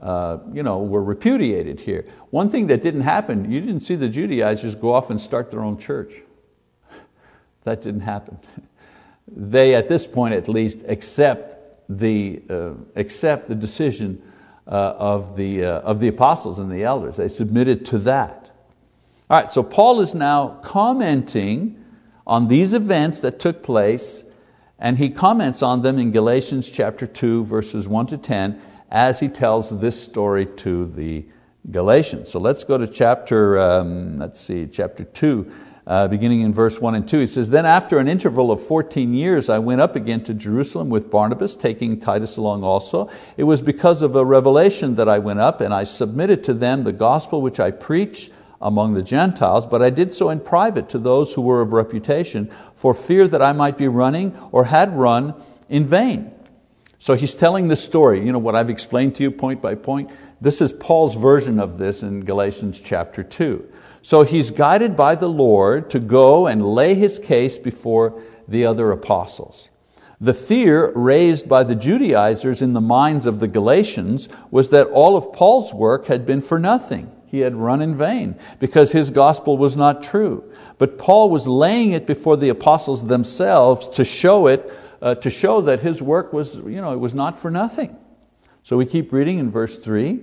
you 0.01 0.63
know, 0.63 0.79
were 0.79 1.05
repudiated 1.05 1.79
here. 1.79 2.07
One 2.31 2.49
thing 2.49 2.69
that 2.69 2.83
didn't 2.83 3.03
happen, 3.03 3.53
you 3.53 3.61
didn't 3.61 3.81
see 3.81 3.97
the 3.97 4.09
Judaizers 4.09 4.75
go 4.75 4.95
off 4.95 5.11
and 5.11 5.21
start 5.21 5.51
their 5.51 5.63
own 5.63 5.77
church. 5.77 6.23
That 7.65 7.83
didn't 7.83 8.01
happen. 8.01 8.39
They, 9.37 9.75
at 9.75 9.88
this 9.88 10.07
point 10.07 10.35
at 10.35 10.49
least, 10.49 10.79
accept 10.87 11.57
the, 11.88 12.43
uh, 12.49 12.71
accept 12.97 13.49
the 13.49 13.55
decision 13.55 14.23
uh, 14.67 14.95
of, 14.99 15.37
the, 15.37 15.64
uh, 15.64 15.81
of 15.81 16.01
the 16.01 16.09
apostles 16.09 16.59
and 16.59 16.71
the 16.71 16.85
elders. 16.85 17.17
They 17.17 17.29
submitted 17.29 17.87
to 17.87 17.99
that. 18.01 18.51
All 19.31 19.41
right, 19.41 19.51
so 19.51 19.62
Paul 19.62 20.01
is 20.01 20.14
now 20.14 20.59
commenting 20.62 21.83
on 22.27 22.49
these 22.49 22.75
events 22.75 23.21
that 23.23 23.38
took 23.38 23.62
place, 23.62 24.25
and 24.79 24.99
he 24.99 25.09
comments 25.09 25.62
on 25.62 25.83
them 25.83 25.99
in 25.99 26.11
Galatians 26.11 26.71
chapter 26.71 27.07
2, 27.07 27.45
verses 27.45 27.88
1 27.88 28.07
to 28.09 28.19
10, 28.19 28.61
as 28.91 29.21
he 29.21 29.29
tells 29.29 29.79
this 29.81 30.01
story 30.01 30.47
to 30.47 30.87
the 30.87 31.25
Galatians. 31.71 32.31
So 32.31 32.38
let's 32.38 32.64
go 32.64 32.79
to 32.79 32.87
chapter, 32.87 33.59
um, 33.59 34.19
let's 34.19 34.41
see, 34.41 34.67
chapter 34.67 35.05
2, 35.05 35.51
uh, 35.88 36.07
beginning 36.07 36.42
in 36.42 36.53
verse 36.53 36.79
1 36.79 36.94
and 36.94 37.09
2. 37.09 37.20
He 37.20 37.27
says, 37.27 37.48
Then 37.48 37.64
after 37.64 37.98
an 37.98 38.09
interval 38.09 38.53
of 38.53 38.62
14 38.62 39.14
years, 39.14 39.48
I 39.48 39.59
went 39.59 39.81
up 39.81 39.96
again 39.96 40.22
to 40.24 40.35
Jerusalem 40.35 40.90
with 40.90 41.11
Barnabas, 41.11 41.57
taking 41.57 41.98
Titus 41.98 42.37
along 42.37 42.62
also. 42.62 43.09
It 43.38 43.44
was 43.44 43.62
because 43.62 44.03
of 44.03 44.14
a 44.14 44.24
revelation 44.24 44.96
that 44.96 45.09
I 45.09 45.18
went 45.18 45.40
up, 45.40 45.62
and 45.62 45.72
I 45.72 45.85
submitted 45.85 46.44
to 46.44 46.55
them 46.55 46.83
the 46.83 46.92
gospel 46.92 47.40
which 47.40 47.59
I 47.59 47.70
preached 47.70 48.31
among 48.61 48.92
the 48.92 49.03
Gentiles, 49.03 49.64
but 49.64 49.81
I 49.81 49.88
did 49.88 50.12
so 50.12 50.29
in 50.29 50.40
private 50.40 50.90
to 50.90 50.98
those 50.98 51.33
who 51.33 51.40
were 51.40 51.62
of 51.62 51.72
reputation, 51.72 52.51
for 52.74 52.92
fear 52.92 53.27
that 53.27 53.40
I 53.40 53.53
might 53.53 53.79
be 53.79 53.88
running 53.88 54.37
or 54.53 54.64
had 54.64 54.94
run 54.94 55.35
in 55.70 55.87
vain. 55.87 56.33
So 56.98 57.14
he's 57.14 57.35
telling 57.35 57.68
this 57.68 57.83
story, 57.83 58.27
you 58.27 58.33
know 58.33 58.40
what 58.40 58.57
I've 58.57 58.68
explained 58.68 59.14
to 59.16 59.22
you 59.22 59.31
point 59.31 59.62
by 59.62 59.74
point. 59.74 60.11
This 60.40 60.61
is 60.61 60.72
Paul's 60.72 61.14
version 61.14 61.61
of 61.61 61.79
this 61.79 62.03
in 62.03 62.24
Galatians 62.24 62.81
chapter 62.81 63.22
2. 63.22 63.72
So 64.03 64.23
he's 64.23 64.51
guided 64.51 64.97
by 64.97 65.15
the 65.15 65.29
Lord 65.29 65.91
to 65.91 65.99
go 65.99 66.47
and 66.47 66.65
lay 66.65 66.95
his 66.95 67.19
case 67.19 67.59
before 67.59 68.23
the 68.47 68.65
other 68.65 68.91
apostles. 68.91 69.69
The 70.21 70.35
fear 70.35 70.91
raised 70.93 71.49
by 71.49 71.63
the 71.63 71.77
Judaizers 71.77 72.61
in 72.61 72.73
the 72.73 72.81
minds 72.81 73.25
of 73.25 73.39
the 73.39 73.47
Galatians 73.47 74.29
was 74.51 74.71
that 74.71 74.89
all 74.89 75.17
of 75.17 75.33
Paul's 75.33 75.73
work 75.73 76.07
had 76.07 76.27
been 76.27 76.41
for 76.41 76.59
nothing. 76.59 77.13
He 77.27 77.41
had 77.41 77.55
run 77.55 77.83
in 77.83 77.95
vain 77.95 78.35
because 78.59 78.93
his 78.93 79.11
gospel 79.11 79.57
was 79.57 79.77
not 79.77 80.03
true. 80.03 80.51
But 80.79 80.99
Paul 80.99 81.31
was 81.31 81.47
laying 81.47 81.93
it 81.93 82.07
before 82.07 82.37
the 82.37 82.49
apostles 82.49 83.05
themselves 83.05 83.87
to 83.91 84.05
show 84.05 84.47
it, 84.49 84.73
uh, 85.03 85.15
to 85.17 85.31
show 85.31 85.61
that 85.61 85.81
his 85.81 86.03
work 86.03 86.33
was, 86.33 86.57
you 86.57 86.81
know, 86.81 86.93
it 86.93 86.99
was 86.99 87.15
not 87.15 87.37
for 87.37 87.51
nothing. 87.51 87.97
So 88.63 88.77
we 88.77 88.87
keep 88.87 89.13
reading 89.13 89.39
in 89.39 89.51
verse 89.51 89.79
3. 89.79 90.21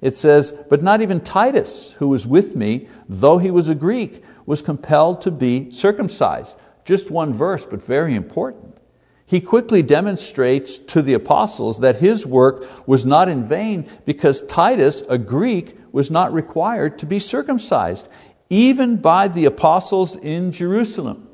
It 0.00 0.16
says, 0.16 0.52
But 0.68 0.82
not 0.82 1.00
even 1.00 1.20
Titus, 1.20 1.92
who 1.98 2.08
was 2.08 2.26
with 2.26 2.54
me, 2.54 2.88
though 3.08 3.38
he 3.38 3.50
was 3.50 3.68
a 3.68 3.74
Greek, 3.74 4.22
was 4.46 4.62
compelled 4.62 5.20
to 5.22 5.30
be 5.30 5.70
circumcised. 5.70 6.56
Just 6.84 7.10
one 7.10 7.34
verse, 7.34 7.66
but 7.66 7.84
very 7.84 8.14
important. 8.14 8.78
He 9.26 9.42
quickly 9.42 9.82
demonstrates 9.82 10.78
to 10.78 11.02
the 11.02 11.12
apostles 11.12 11.80
that 11.80 11.96
his 11.96 12.24
work 12.24 12.66
was 12.86 13.04
not 13.04 13.28
in 13.28 13.46
vain 13.46 13.86
because 14.06 14.40
Titus, 14.42 15.02
a 15.08 15.18
Greek, 15.18 15.76
was 15.92 16.10
not 16.10 16.32
required 16.32 16.98
to 17.00 17.06
be 17.06 17.18
circumcised, 17.18 18.08
even 18.48 18.96
by 18.96 19.28
the 19.28 19.44
apostles 19.44 20.16
in 20.16 20.50
Jerusalem. 20.50 21.28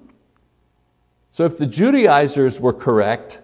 So 1.31 1.44
if 1.44 1.57
the 1.57 1.66
Judaizers 1.66 2.59
were 2.59 2.72
correct, 2.72 3.40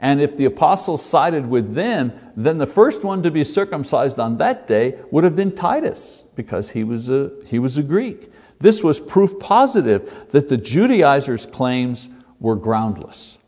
and 0.00 0.20
if 0.20 0.36
the 0.36 0.46
apostles 0.46 1.04
sided 1.04 1.46
with 1.46 1.74
them, 1.74 2.12
then 2.34 2.58
the 2.58 2.66
first 2.66 3.04
one 3.04 3.22
to 3.22 3.30
be 3.30 3.44
circumcised 3.44 4.18
on 4.18 4.38
that 4.38 4.66
day 4.66 4.98
would 5.10 5.24
have 5.24 5.36
been 5.36 5.54
Titus, 5.54 6.24
because 6.34 6.70
he 6.70 6.84
was 6.84 7.10
a, 7.10 7.30
he 7.46 7.58
was 7.58 7.76
a 7.76 7.82
Greek. 7.82 8.32
This 8.60 8.82
was 8.82 8.98
proof 8.98 9.38
positive 9.38 10.28
that 10.30 10.48
the 10.48 10.56
Judaizers' 10.56 11.46
claims 11.46 12.08
were 12.38 12.56
groundless. 12.56 13.38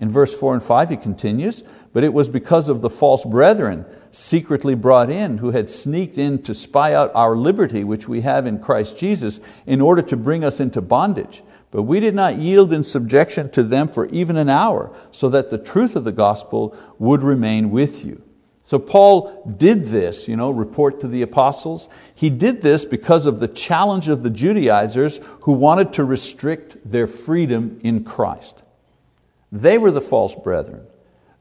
In 0.00 0.10
verse 0.10 0.38
4 0.38 0.54
and 0.54 0.62
5 0.62 0.90
he 0.90 0.96
continues, 0.96 1.62
but 1.92 2.02
it 2.04 2.12
was 2.12 2.28
because 2.28 2.68
of 2.68 2.80
the 2.80 2.90
false 2.90 3.24
brethren 3.24 3.86
secretly 4.10 4.74
brought 4.74 5.10
in 5.10 5.38
who 5.38 5.50
had 5.52 5.70
sneaked 5.70 6.18
in 6.18 6.42
to 6.42 6.54
spy 6.54 6.92
out 6.92 7.10
our 7.14 7.36
liberty 7.36 7.84
which 7.84 8.08
we 8.08 8.20
have 8.20 8.46
in 8.46 8.58
Christ 8.58 8.98
Jesus 8.98 9.40
in 9.66 9.80
order 9.80 10.02
to 10.02 10.16
bring 10.16 10.44
us 10.44 10.60
into 10.60 10.80
bondage. 10.80 11.42
But 11.74 11.82
we 11.82 11.98
did 11.98 12.14
not 12.14 12.36
yield 12.36 12.72
in 12.72 12.84
subjection 12.84 13.50
to 13.50 13.64
them 13.64 13.88
for 13.88 14.06
even 14.06 14.36
an 14.36 14.48
hour, 14.48 14.94
so 15.10 15.28
that 15.30 15.50
the 15.50 15.58
truth 15.58 15.96
of 15.96 16.04
the 16.04 16.12
gospel 16.12 16.72
would 17.00 17.24
remain 17.24 17.72
with 17.72 18.04
you. 18.04 18.22
So 18.62 18.78
Paul 18.78 19.42
did 19.58 19.86
this, 19.88 20.28
you 20.28 20.36
know, 20.36 20.52
report 20.52 21.00
to 21.00 21.08
the 21.08 21.22
apostles. 21.22 21.88
He 22.14 22.30
did 22.30 22.62
this 22.62 22.84
because 22.84 23.26
of 23.26 23.40
the 23.40 23.48
challenge 23.48 24.08
of 24.08 24.22
the 24.22 24.30
Judaizers 24.30 25.18
who 25.40 25.50
wanted 25.50 25.92
to 25.94 26.04
restrict 26.04 26.76
their 26.88 27.08
freedom 27.08 27.80
in 27.82 28.04
Christ. 28.04 28.62
They 29.50 29.76
were 29.76 29.90
the 29.90 30.00
false 30.00 30.36
brethren. 30.36 30.86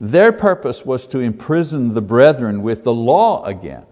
Their 0.01 0.31
purpose 0.31 0.83
was 0.83 1.05
to 1.07 1.19
imprison 1.19 1.93
the 1.93 2.01
brethren 2.01 2.63
with 2.63 2.83
the 2.83 2.93
law 2.93 3.43
again. 3.43 3.85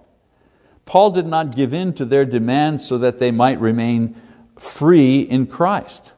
Paul 0.85 1.11
did 1.11 1.27
not 1.27 1.55
give 1.55 1.71
in 1.71 1.93
to 1.93 2.03
their 2.03 2.25
demands 2.25 2.83
so 2.83 2.97
that 2.97 3.19
they 3.19 3.29
might 3.29 3.61
remain 3.61 4.19
free 4.57 5.19
in 5.19 5.45
Christ. 5.45 6.13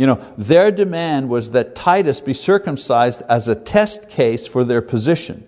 You 0.00 0.06
know, 0.06 0.34
their 0.38 0.70
demand 0.70 1.28
was 1.28 1.50
that 1.50 1.74
Titus 1.74 2.22
be 2.22 2.32
circumcised 2.32 3.20
as 3.28 3.48
a 3.48 3.54
test 3.54 4.08
case 4.08 4.46
for 4.46 4.64
their 4.64 4.80
position. 4.80 5.46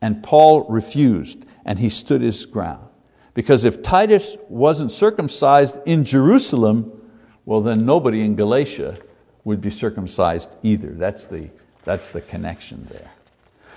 And 0.00 0.22
Paul 0.22 0.62
refused, 0.70 1.44
and 1.66 1.78
he 1.78 1.90
stood 1.90 2.22
his 2.22 2.46
ground. 2.46 2.88
Because 3.34 3.64
if 3.64 3.82
Titus 3.82 4.38
wasn't 4.48 4.92
circumcised 4.92 5.76
in 5.84 6.06
Jerusalem, 6.06 6.90
well, 7.44 7.60
then 7.60 7.84
nobody 7.84 8.22
in 8.22 8.34
Galatia 8.34 8.96
would 9.44 9.60
be 9.60 9.68
circumcised 9.68 10.48
either. 10.62 10.92
That's 10.92 11.26
the, 11.26 11.50
that's 11.84 12.08
the 12.08 12.22
connection 12.22 12.86
there. 12.90 13.10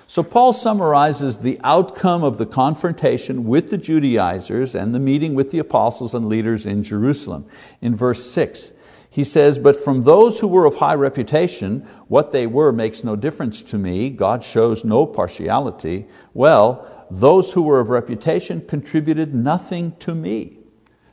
So 0.08 0.24
Paul 0.24 0.54
summarizes 0.54 1.40
the 1.40 1.60
outcome 1.62 2.24
of 2.24 2.38
the 2.38 2.46
confrontation 2.46 3.50
with 3.50 3.70
the 3.70 3.78
Judaizers 3.78 4.76
and 4.76 4.96
the 4.96 5.00
meeting 5.00 5.36
with 5.36 5.52
the 5.52 5.60
apostles 5.60 6.14
and 6.14 6.30
leaders 6.30 6.66
in 6.66 6.86
Jerusalem. 6.86 7.48
In 7.82 7.98
verse 7.98 8.26
6, 8.32 8.72
he 9.10 9.24
says, 9.24 9.58
But 9.58 9.76
from 9.76 10.04
those 10.04 10.40
who 10.40 10.48
were 10.48 10.66
of 10.66 10.76
high 10.76 10.94
reputation, 10.94 11.88
what 12.08 12.32
they 12.32 12.46
were 12.46 12.72
makes 12.72 13.04
no 13.04 13.16
difference 13.16 13.64
to 13.64 13.78
me. 13.78 14.10
God 14.10 14.44
shows 14.44 14.86
no 14.86 15.06
partiality. 15.06 16.08
Well, 16.34 17.08
those 17.10 17.54
who 17.54 17.64
were 17.64 17.80
of 17.80 17.90
reputation 17.90 18.66
contributed 18.68 19.34
nothing 19.34 19.96
to 20.00 20.14
me. 20.14 20.58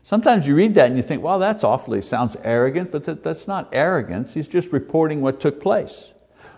Sometimes 0.02 0.46
you 0.46 0.54
read 0.54 0.74
that 0.74 0.86
and 0.86 0.96
you 0.96 1.02
think, 1.02 1.22
well, 1.22 1.38
that's 1.38 1.64
awfully, 1.64 2.00
sounds 2.00 2.36
arrogant, 2.44 2.92
but 2.92 3.04
that, 3.04 3.24
that's 3.24 3.48
not 3.48 3.68
arrogance. 3.72 4.34
He's 4.34 4.46
just 4.46 4.70
reporting 4.72 5.20
what 5.20 5.40
took 5.40 5.60
place. 5.60 6.12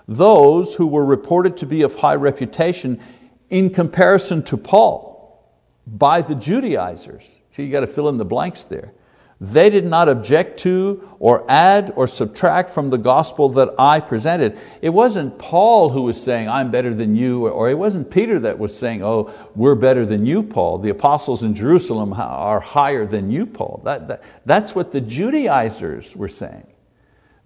Those 0.06 0.74
who 0.74 0.86
were 0.86 1.04
reported 1.04 1.56
to 1.58 1.66
be 1.66 1.82
of 1.82 1.94
high 1.94 2.16
reputation 2.16 3.00
in 3.48 3.70
comparison 3.70 4.42
to 4.44 4.56
Paul 4.56 5.54
by 5.86 6.20
the 6.20 6.34
Judaizers. 6.34 7.24
See, 7.52 7.64
you 7.64 7.72
got 7.72 7.80
to 7.80 7.86
fill 7.86 8.08
in 8.08 8.18
the 8.18 8.24
blanks 8.24 8.64
there. 8.64 8.92
They 9.40 9.70
did 9.70 9.86
not 9.86 10.08
object 10.08 10.58
to 10.60 11.16
or 11.20 11.48
add 11.48 11.92
or 11.94 12.08
subtract 12.08 12.70
from 12.70 12.88
the 12.88 12.98
gospel 12.98 13.48
that 13.50 13.72
I 13.78 14.00
presented. 14.00 14.58
It 14.82 14.88
wasn't 14.88 15.38
Paul 15.38 15.90
who 15.90 16.02
was 16.02 16.20
saying, 16.20 16.48
I'm 16.48 16.72
better 16.72 16.92
than 16.92 17.14
you, 17.14 17.46
or 17.46 17.70
it 17.70 17.78
wasn't 17.78 18.10
Peter 18.10 18.40
that 18.40 18.58
was 18.58 18.76
saying, 18.76 19.04
Oh, 19.04 19.32
we're 19.54 19.76
better 19.76 20.04
than 20.04 20.26
you, 20.26 20.42
Paul. 20.42 20.78
The 20.78 20.90
apostles 20.90 21.44
in 21.44 21.54
Jerusalem 21.54 22.12
are 22.14 22.58
higher 22.58 23.06
than 23.06 23.30
you, 23.30 23.46
Paul. 23.46 23.80
That, 23.84 24.08
that, 24.08 24.24
that's 24.44 24.74
what 24.74 24.90
the 24.90 25.00
Judaizers 25.00 26.16
were 26.16 26.28
saying. 26.28 26.66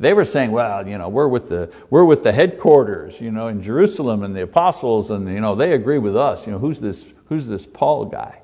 They 0.01 0.15
were 0.15 0.25
saying, 0.25 0.51
well, 0.51 0.89
you 0.89 0.99
know, 0.99 1.09
we're 1.09 1.29
with 1.29 1.49
the, 1.49 1.73
we're 1.89 2.05
with 2.05 2.25
the 2.25 2.33
headquarters 2.33 3.21
you 3.21 3.31
know, 3.31 3.47
in 3.47 3.63
Jerusalem 3.63 4.25
and 4.25 4.35
the 4.35 4.43
apostles, 4.43 5.13
and 5.13 5.29
you 5.29 5.41
know, 5.41 5.55
they 5.55 5.75
agree 5.75 5.99
with 5.99 6.17
us. 6.17 6.45
You 6.45 6.53
know, 6.53 6.59
who's, 6.59 6.81
this, 6.81 7.07
who's 7.27 7.47
this 7.47 7.67
Paul 7.67 8.07
guy? 8.07 8.42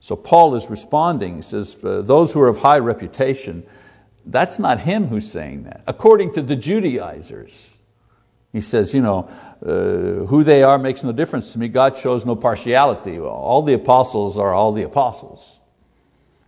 So 0.00 0.16
Paul 0.16 0.54
is 0.54 0.70
responding. 0.70 1.36
He 1.36 1.42
says, 1.42 1.76
Those 1.76 2.32
who 2.32 2.40
are 2.40 2.48
of 2.48 2.58
high 2.58 2.78
reputation, 2.78 3.64
that's 4.24 4.58
not 4.58 4.80
him 4.80 5.08
who's 5.08 5.30
saying 5.30 5.64
that. 5.64 5.82
According 5.86 6.34
to 6.34 6.42
the 6.42 6.56
Judaizers, 6.56 7.74
he 8.52 8.60
says, 8.60 8.94
you 8.94 9.02
know, 9.02 9.28
uh, 9.64 10.26
who 10.26 10.42
they 10.44 10.62
are 10.62 10.78
makes 10.78 11.04
no 11.04 11.12
difference 11.12 11.52
to 11.52 11.58
me. 11.58 11.68
God 11.68 11.98
shows 11.98 12.24
no 12.24 12.34
partiality. 12.36 13.18
All 13.18 13.62
the 13.62 13.74
apostles 13.74 14.38
are 14.38 14.54
all 14.54 14.72
the 14.72 14.82
apostles. 14.82 15.58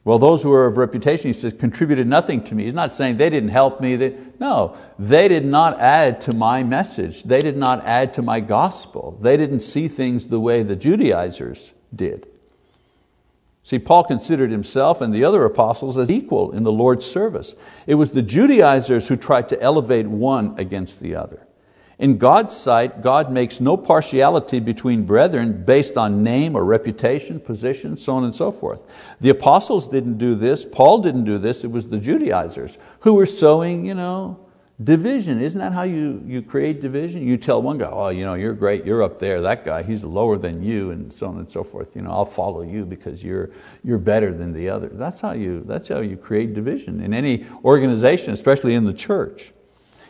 Well, 0.03 0.19
those 0.19 0.43
who 0.43 0.53
are 0.53 0.67
of 0.67 0.79
reputation, 0.79 1.29
he 1.29 1.35
says, 1.35 1.53
contributed 1.53 2.07
nothing 2.07 2.43
to 2.45 2.55
me. 2.55 2.65
He's 2.65 2.73
not 2.75 2.93
saying 2.93 3.19
they 3.19 3.29
didn't 3.29 3.51
help 3.51 3.83
me. 3.83 3.97
They, 3.97 4.17
no, 4.39 4.77
they 4.99 5.29
did 5.29 5.45
not 5.45 5.79
add 5.79 6.23
to 6.23 6.35
my 6.35 6.63
message. 6.63 7.23
They 7.25 7.41
did 7.41 7.59
not 7.59 7.85
add 7.85 8.15
to 8.15 8.23
my 8.23 8.41
gospel. 8.41 9.19
They 9.21 9.37
didn't 9.37 9.61
see 9.61 9.89
things 9.89 10.29
the 10.29 10.41
way 10.41 10.63
the 10.63 10.77
Judaizers 10.77 11.75
did. 11.95 12.30
See, 13.71 13.79
Paul 13.79 14.03
considered 14.03 14.51
himself 14.51 15.01
and 15.01 15.15
the 15.15 15.23
other 15.23 15.45
apostles 15.45 15.97
as 15.97 16.11
equal 16.11 16.51
in 16.51 16.65
the 16.65 16.73
Lord's 16.73 17.07
service. 17.07 17.55
It 17.87 17.95
was 17.95 18.11
the 18.11 18.21
Judaizers 18.21 19.07
who 19.07 19.15
tried 19.15 19.49
to 19.51 19.63
elevate 19.63 20.09
one 20.09 20.59
against 20.59 20.99
the 20.99 21.15
other. 21.15 21.47
In 21.97 22.19
God's 22.19 22.53
sight, 22.53 23.01
God 23.01 23.31
makes 23.31 23.61
no 23.61 23.77
partiality 23.77 24.59
between 24.59 25.05
brethren 25.05 25.63
based 25.65 25.97
on 25.97 26.25
name 26.25 26.57
or 26.57 26.65
reputation, 26.65 27.39
position, 27.39 27.97
so 27.97 28.17
on 28.17 28.25
and 28.25 28.35
so 28.35 28.51
forth. 28.51 28.81
The 29.21 29.31
apostles 29.31 29.87
didn't 29.87 30.19
do 30.19 30.35
this, 30.35 30.67
Paul 30.67 30.99
didn't 30.99 31.23
do 31.23 31.39
this, 31.39 31.63
it 31.63 31.71
was 31.71 31.87
the 31.87 31.99
Judaizers 31.99 32.77
who 33.03 33.15
were 33.15 33.25
sowing 33.25 33.87
you 33.87 33.95
know, 33.95 34.37
division. 34.85 35.41
Isn't 35.41 35.61
that 35.61 35.73
how 35.73 35.83
you, 35.83 36.23
you 36.27 36.43
create 36.43 36.81
division? 36.81 37.27
You 37.27 37.37
tell 37.37 37.61
one 37.61 37.79
guy, 37.79 37.91
oh, 37.91 38.09
you 38.09 38.25
know, 38.25 38.35
you're 38.35 38.55
great, 38.55 38.87
you're 38.87 39.03
up 39.03 39.19
there, 39.19 39.41
that 39.43 39.65
guy, 39.65 39.83
he's 39.83 40.05
lower 40.05 40.39
than 40.39 40.63
you, 40.63 40.91
and 40.91 41.13
so 41.13 41.27
on 41.27 41.39
and 41.39 41.51
so 41.51 41.63
forth. 41.63 41.95
You 41.95 42.03
know, 42.03 42.11
I'll 42.11 42.25
follow 42.25 42.63
you 42.63 42.87
because 42.87 43.23
you're, 43.23 43.51
you're 43.85 43.99
better 43.99 44.33
than 44.33 44.53
the 44.53 44.69
other. 44.71 44.89
That's 44.89 45.21
how, 45.21 45.33
you, 45.33 45.63
that's 45.67 45.89
how 45.89 46.01
you 46.01 46.17
create 46.17 46.55
division 46.55 47.01
in 47.01 47.13
any 47.13 47.47
organization, 47.65 48.33
especially 48.33 48.75
in 48.75 48.85
the 48.85 48.95
church. 48.95 49.53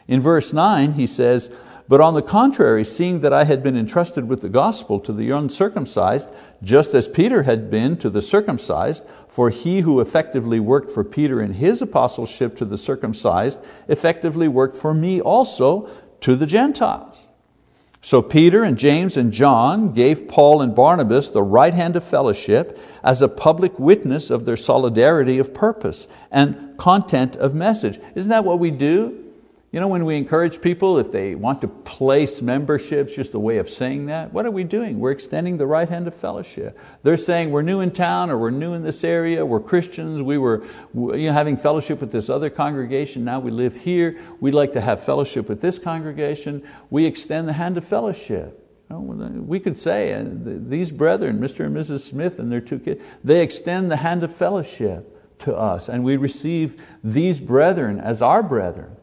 In 0.06 0.20
verse 0.20 0.52
9, 0.52 0.92
he 0.92 1.06
says, 1.06 1.50
but 1.90 2.00
on 2.00 2.14
the 2.14 2.22
contrary, 2.22 2.84
seeing 2.84 3.18
that 3.18 3.32
I 3.32 3.42
had 3.42 3.64
been 3.64 3.76
entrusted 3.76 4.28
with 4.28 4.42
the 4.42 4.48
gospel 4.48 5.00
to 5.00 5.12
the 5.12 5.32
uncircumcised, 5.32 6.28
just 6.62 6.94
as 6.94 7.08
Peter 7.08 7.42
had 7.42 7.68
been 7.68 7.96
to 7.96 8.08
the 8.08 8.22
circumcised, 8.22 9.02
for 9.26 9.50
he 9.50 9.80
who 9.80 9.98
effectively 9.98 10.60
worked 10.60 10.88
for 10.88 11.02
Peter 11.02 11.42
in 11.42 11.54
his 11.54 11.82
apostleship 11.82 12.56
to 12.58 12.64
the 12.64 12.78
circumcised, 12.78 13.58
effectively 13.88 14.46
worked 14.46 14.76
for 14.76 14.94
me 14.94 15.20
also 15.20 15.90
to 16.20 16.36
the 16.36 16.46
Gentiles. 16.46 17.26
So 18.02 18.22
Peter 18.22 18.62
and 18.62 18.78
James 18.78 19.16
and 19.16 19.32
John 19.32 19.92
gave 19.92 20.28
Paul 20.28 20.62
and 20.62 20.72
Barnabas 20.72 21.30
the 21.30 21.42
right 21.42 21.74
hand 21.74 21.96
of 21.96 22.04
fellowship 22.04 22.78
as 23.02 23.20
a 23.20 23.26
public 23.26 23.80
witness 23.80 24.30
of 24.30 24.44
their 24.44 24.56
solidarity 24.56 25.40
of 25.40 25.52
purpose 25.52 26.06
and 26.30 26.78
content 26.78 27.34
of 27.34 27.52
message. 27.52 27.98
Isn't 28.14 28.30
that 28.30 28.44
what 28.44 28.60
we 28.60 28.70
do? 28.70 29.19
You 29.72 29.78
know, 29.78 29.86
when 29.86 30.04
we 30.04 30.16
encourage 30.16 30.60
people, 30.60 30.98
if 30.98 31.12
they 31.12 31.36
want 31.36 31.60
to 31.60 31.68
place 31.68 32.42
memberships, 32.42 33.14
just 33.14 33.34
a 33.34 33.38
way 33.38 33.58
of 33.58 33.70
saying 33.70 34.06
that, 34.06 34.32
what 34.32 34.44
are 34.44 34.50
we 34.50 34.64
doing? 34.64 34.98
We're 34.98 35.12
extending 35.12 35.58
the 35.58 35.66
right 35.66 35.88
hand 35.88 36.08
of 36.08 36.14
fellowship. 36.14 36.76
They're 37.04 37.16
saying 37.16 37.52
we're 37.52 37.62
new 37.62 37.78
in 37.78 37.92
town 37.92 38.30
or 38.30 38.38
we're 38.38 38.50
new 38.50 38.74
in 38.74 38.82
this 38.82 39.04
area, 39.04 39.46
we're 39.46 39.60
Christians, 39.60 40.22
we 40.22 40.38
were 40.38 40.64
you 40.92 41.28
know, 41.28 41.32
having 41.32 41.56
fellowship 41.56 42.00
with 42.00 42.10
this 42.10 42.28
other 42.28 42.50
congregation, 42.50 43.24
now 43.24 43.38
we 43.38 43.52
live 43.52 43.76
here, 43.76 44.20
we'd 44.40 44.54
like 44.54 44.72
to 44.72 44.80
have 44.80 45.04
fellowship 45.04 45.48
with 45.48 45.60
this 45.60 45.78
congregation. 45.78 46.66
We 46.90 47.06
extend 47.06 47.46
the 47.46 47.52
hand 47.52 47.78
of 47.78 47.84
fellowship. 47.84 48.56
We 48.88 49.60
could 49.60 49.78
say, 49.78 50.14
uh, 50.14 50.24
these 50.26 50.90
brethren, 50.90 51.38
Mr. 51.38 51.66
and 51.66 51.76
Mrs. 51.76 52.00
Smith 52.00 52.40
and 52.40 52.50
their 52.50 52.60
two 52.60 52.80
kids, 52.80 53.00
they 53.22 53.40
extend 53.40 53.88
the 53.88 53.98
hand 53.98 54.24
of 54.24 54.34
fellowship 54.34 55.38
to 55.38 55.56
us, 55.56 55.88
and 55.88 56.02
we 56.02 56.16
receive 56.16 56.82
these 57.04 57.38
brethren 57.38 58.00
as 58.00 58.20
our 58.20 58.42
brethren 58.42 58.96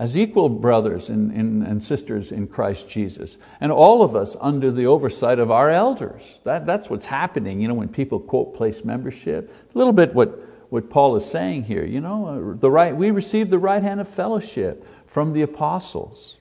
as 0.00 0.16
equal 0.16 0.48
brothers 0.48 1.10
and, 1.10 1.30
and, 1.30 1.62
and, 1.62 1.84
sisters 1.84 2.32
in 2.32 2.46
Christ 2.46 2.88
Jesus. 2.88 3.36
And 3.60 3.70
all 3.70 4.02
of 4.02 4.16
us 4.16 4.34
under 4.40 4.70
the 4.70 4.86
oversight 4.86 5.38
of 5.38 5.50
our 5.50 5.68
elders. 5.68 6.38
That, 6.44 6.64
that's 6.64 6.88
what's 6.88 7.04
happening 7.04 7.60
you 7.60 7.68
know, 7.68 7.74
when 7.74 7.90
people 7.90 8.18
quote 8.18 8.54
place 8.54 8.82
membership. 8.82 9.54
A 9.74 9.76
little 9.76 9.92
bit 9.92 10.14
what, 10.14 10.40
what 10.70 10.88
Paul 10.88 11.16
is 11.16 11.26
saying 11.26 11.64
here. 11.64 11.84
You 11.84 12.00
know, 12.00 12.26
uh, 12.54 12.58
the 12.58 12.70
right, 12.70 12.96
we 12.96 13.10
receive 13.10 13.50
the 13.50 13.58
right 13.58 13.82
hand 13.82 14.00
of 14.00 14.08
fellowship 14.08 14.86
from 15.06 15.34
the 15.34 15.42
apostles. 15.42 16.38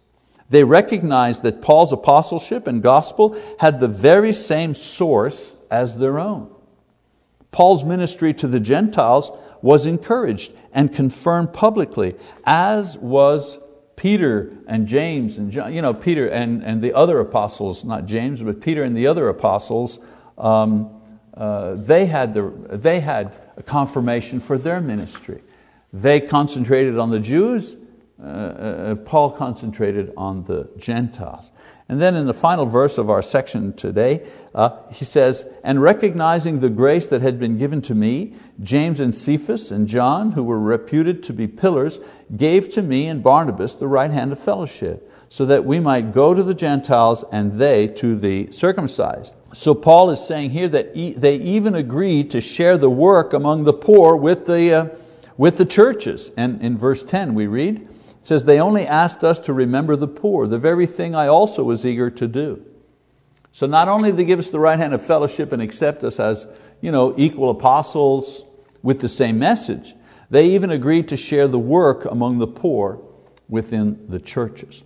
They 0.49 0.63
recognized 0.63 1.43
that 1.43 1.61
Paul's 1.61 1.91
apostleship 1.91 2.65
and 2.65 2.81
gospel 2.81 3.37
had 3.59 3.81
the 3.81 3.89
very 3.89 4.31
same 4.31 4.73
source 4.73 5.53
as 5.69 5.97
their 5.97 6.17
own. 6.17 6.49
Paul's 7.51 7.83
ministry 7.83 8.33
to 8.35 8.47
the 8.47 8.61
Gentiles 8.61 9.37
was 9.61 9.85
encouraged 9.85 10.53
and 10.73 10.93
confirmed 10.93 11.53
publicly, 11.53 12.15
as 12.45 12.97
was 12.97 13.57
Peter 13.95 14.53
and 14.67 14.87
James 14.87 15.37
and 15.37 15.51
John, 15.51 15.73
you 15.73 15.81
know, 15.81 15.93
Peter 15.93 16.27
and, 16.27 16.63
and 16.63 16.81
the 16.81 16.93
other 16.93 17.19
apostles, 17.19 17.83
not 17.83 18.05
James, 18.05 18.41
but 18.41 18.61
Peter 18.61 18.83
and 18.83 18.95
the 18.95 19.07
other 19.07 19.27
apostles, 19.27 19.99
um, 20.37 21.01
uh, 21.33 21.75
they, 21.75 22.05
had 22.05 22.33
the, 22.33 22.49
they 22.69 23.01
had 23.01 23.35
a 23.57 23.63
confirmation 23.63 24.39
for 24.39 24.57
their 24.57 24.79
ministry. 24.79 25.41
They 25.91 26.21
concentrated 26.21 26.97
on 26.97 27.09
the 27.09 27.19
Jews, 27.19 27.75
uh, 28.21 28.25
uh, 28.25 28.95
Paul 28.95 29.31
concentrated 29.31 30.13
on 30.15 30.43
the 30.43 30.69
Gentiles. 30.77 31.51
And 31.89 31.99
then 31.99 32.15
in 32.15 32.27
the 32.27 32.35
final 32.35 32.67
verse 32.67 32.99
of 32.99 33.09
our 33.09 33.23
section 33.23 33.73
today, 33.73 34.23
uh, 34.53 34.77
he 34.91 35.05
says, 35.05 35.47
And 35.63 35.81
recognizing 35.81 36.59
the 36.59 36.69
grace 36.69 37.07
that 37.07 37.23
had 37.23 37.39
been 37.39 37.57
given 37.57 37.81
to 37.83 37.95
me, 37.95 38.35
James 38.61 38.99
and 38.99 39.13
Cephas 39.13 39.71
and 39.71 39.87
John, 39.87 40.33
who 40.33 40.43
were 40.43 40.59
reputed 40.59 41.23
to 41.23 41.33
be 41.33 41.47
pillars, 41.47 41.99
gave 42.37 42.69
to 42.73 42.83
me 42.83 43.07
and 43.07 43.23
Barnabas 43.23 43.73
the 43.73 43.87
right 43.87 44.11
hand 44.11 44.31
of 44.31 44.39
fellowship, 44.39 45.11
so 45.29 45.47
that 45.47 45.65
we 45.65 45.79
might 45.79 46.13
go 46.13 46.35
to 46.35 46.43
the 46.43 46.53
Gentiles 46.53 47.25
and 47.31 47.53
they 47.53 47.87
to 47.87 48.15
the 48.15 48.51
circumcised. 48.51 49.33
So 49.55 49.73
Paul 49.73 50.11
is 50.11 50.23
saying 50.23 50.51
here 50.51 50.67
that 50.67 50.93
they 50.93 51.35
even 51.37 51.73
agreed 51.73 52.29
to 52.31 52.39
share 52.39 52.77
the 52.77 52.91
work 52.91 53.33
among 53.33 53.63
the 53.63 53.73
poor 53.73 54.15
with 54.15 54.45
the, 54.45 54.73
uh, 54.73 54.87
with 55.37 55.57
the 55.57 55.65
churches. 55.65 56.29
And 56.37 56.61
in 56.61 56.77
verse 56.77 57.01
10 57.01 57.33
we 57.33 57.47
read, 57.47 57.88
says, 58.29 58.43
They 58.43 58.61
only 58.61 58.85
asked 58.85 59.23
us 59.23 59.39
to 59.39 59.53
remember 59.53 59.95
the 59.95 60.07
poor, 60.07 60.47
the 60.47 60.59
very 60.59 60.85
thing 60.85 61.15
I 61.15 61.27
also 61.27 61.63
was 61.63 61.85
eager 61.85 62.11
to 62.11 62.27
do. 62.27 62.63
So 63.51 63.65
not 63.65 63.87
only 63.87 64.11
did 64.11 64.17
they 64.17 64.25
give 64.25 64.39
us 64.39 64.51
the 64.51 64.59
right 64.59 64.77
hand 64.77 64.93
of 64.93 65.01
fellowship 65.03 65.51
and 65.51 65.61
accept 65.61 66.03
us 66.03 66.19
as 66.19 66.47
you 66.79 66.91
know, 66.91 67.15
equal 67.17 67.49
apostles 67.49 68.43
with 68.83 68.99
the 68.99 69.09
same 69.09 69.39
message, 69.39 69.95
they 70.29 70.45
even 70.51 70.69
agreed 70.69 71.07
to 71.09 71.17
share 71.17 71.47
the 71.47 71.59
work 71.59 72.05
among 72.05 72.37
the 72.37 72.47
poor 72.47 73.01
within 73.49 74.05
the 74.07 74.19
churches. 74.19 74.83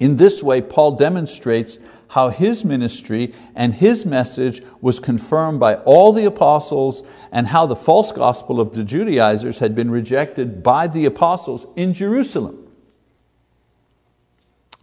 In 0.00 0.16
this 0.16 0.42
way, 0.42 0.60
Paul 0.60 0.96
demonstrates 0.96 1.78
how 2.10 2.28
his 2.28 2.64
ministry 2.64 3.32
and 3.54 3.72
his 3.72 4.04
message 4.04 4.62
was 4.80 4.98
confirmed 4.98 5.60
by 5.60 5.76
all 5.76 6.12
the 6.12 6.24
apostles 6.24 7.04
and 7.30 7.46
how 7.46 7.66
the 7.66 7.76
false 7.76 8.10
gospel 8.10 8.60
of 8.60 8.72
the 8.72 8.82
Judaizers 8.82 9.60
had 9.60 9.76
been 9.76 9.90
rejected 9.90 10.62
by 10.62 10.88
the 10.88 11.04
apostles 11.04 11.66
in 11.76 11.94
Jerusalem. 11.94 12.66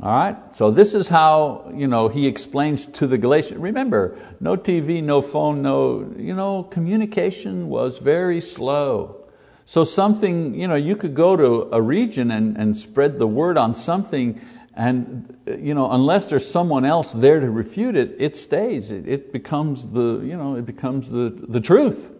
All 0.01 0.11
right, 0.11 0.37
so 0.55 0.71
this 0.71 0.93
is 0.93 1.09
how 1.09 1.69
you 1.75 1.87
know, 1.87 2.07
he 2.07 2.27
explains 2.27 2.85
to 2.85 3.07
the 3.07 3.17
Galatians. 3.17 3.59
Remember, 3.59 4.17
no 4.39 4.55
TV, 4.55 5.03
no 5.03 5.21
phone, 5.21 5.61
no, 5.61 6.09
you 6.17 6.33
know, 6.33 6.63
communication 6.63 7.67
was 7.67 7.97
very 7.97 8.39
slow. 8.39 9.27
So 9.65 9.83
something, 9.83 10.53
you 10.53 10.65
know, 10.69 10.75
you 10.75 10.95
could 10.95 11.13
go 11.13 11.35
to 11.35 11.67
a 11.73 11.81
region 11.81 12.31
and, 12.31 12.57
and 12.57 12.77
spread 12.77 13.19
the 13.19 13.27
word 13.27 13.57
on 13.57 13.75
something 13.75 14.39
and 14.77 15.35
you 15.47 15.73
know, 15.73 15.89
unless 15.89 16.29
there's 16.29 16.49
someone 16.49 16.85
else 16.85 17.11
there 17.11 17.39
to 17.39 17.49
refute 17.49 17.95
it, 17.95 18.15
it 18.19 18.35
stays. 18.35 18.91
It, 18.91 19.07
it 19.07 19.33
becomes, 19.33 19.89
the, 19.89 20.21
you 20.23 20.37
know, 20.37 20.55
it 20.55 20.67
becomes 20.67 21.09
the, 21.09 21.33
the 21.47 21.59
truth. 21.59 22.11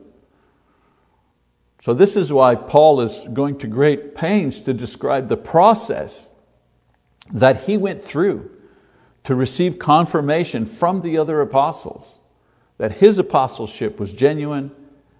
So 1.83 1.93
this 1.93 2.15
is 2.15 2.33
why 2.33 2.55
Paul 2.55 3.01
is 3.01 3.25
going 3.31 3.59
to 3.59 3.67
great 3.67 4.15
pains 4.15 4.59
to 4.61 4.73
describe 4.73 5.27
the 5.27 5.37
process 5.37 6.31
that 7.31 7.65
he 7.65 7.77
went 7.77 8.03
through 8.03 8.49
to 9.25 9.35
receive 9.35 9.77
confirmation 9.77 10.65
from 10.65 11.01
the 11.01 11.15
other 11.19 11.41
apostles 11.41 12.17
that 12.79 12.93
his 12.93 13.19
apostleship 13.19 13.99
was 13.99 14.11
genuine 14.11 14.71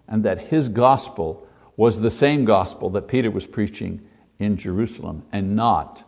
and 0.08 0.24
that 0.24 0.48
his 0.48 0.70
gospel 0.70 1.48
was 1.76 2.00
the 2.00 2.10
same 2.10 2.46
gospel 2.46 2.90
that 2.90 3.08
Peter 3.08 3.30
was 3.30 3.46
preaching 3.46 4.02
in 4.40 4.58
Jerusalem 4.58 5.24
and 5.32 5.56
not 5.56 6.07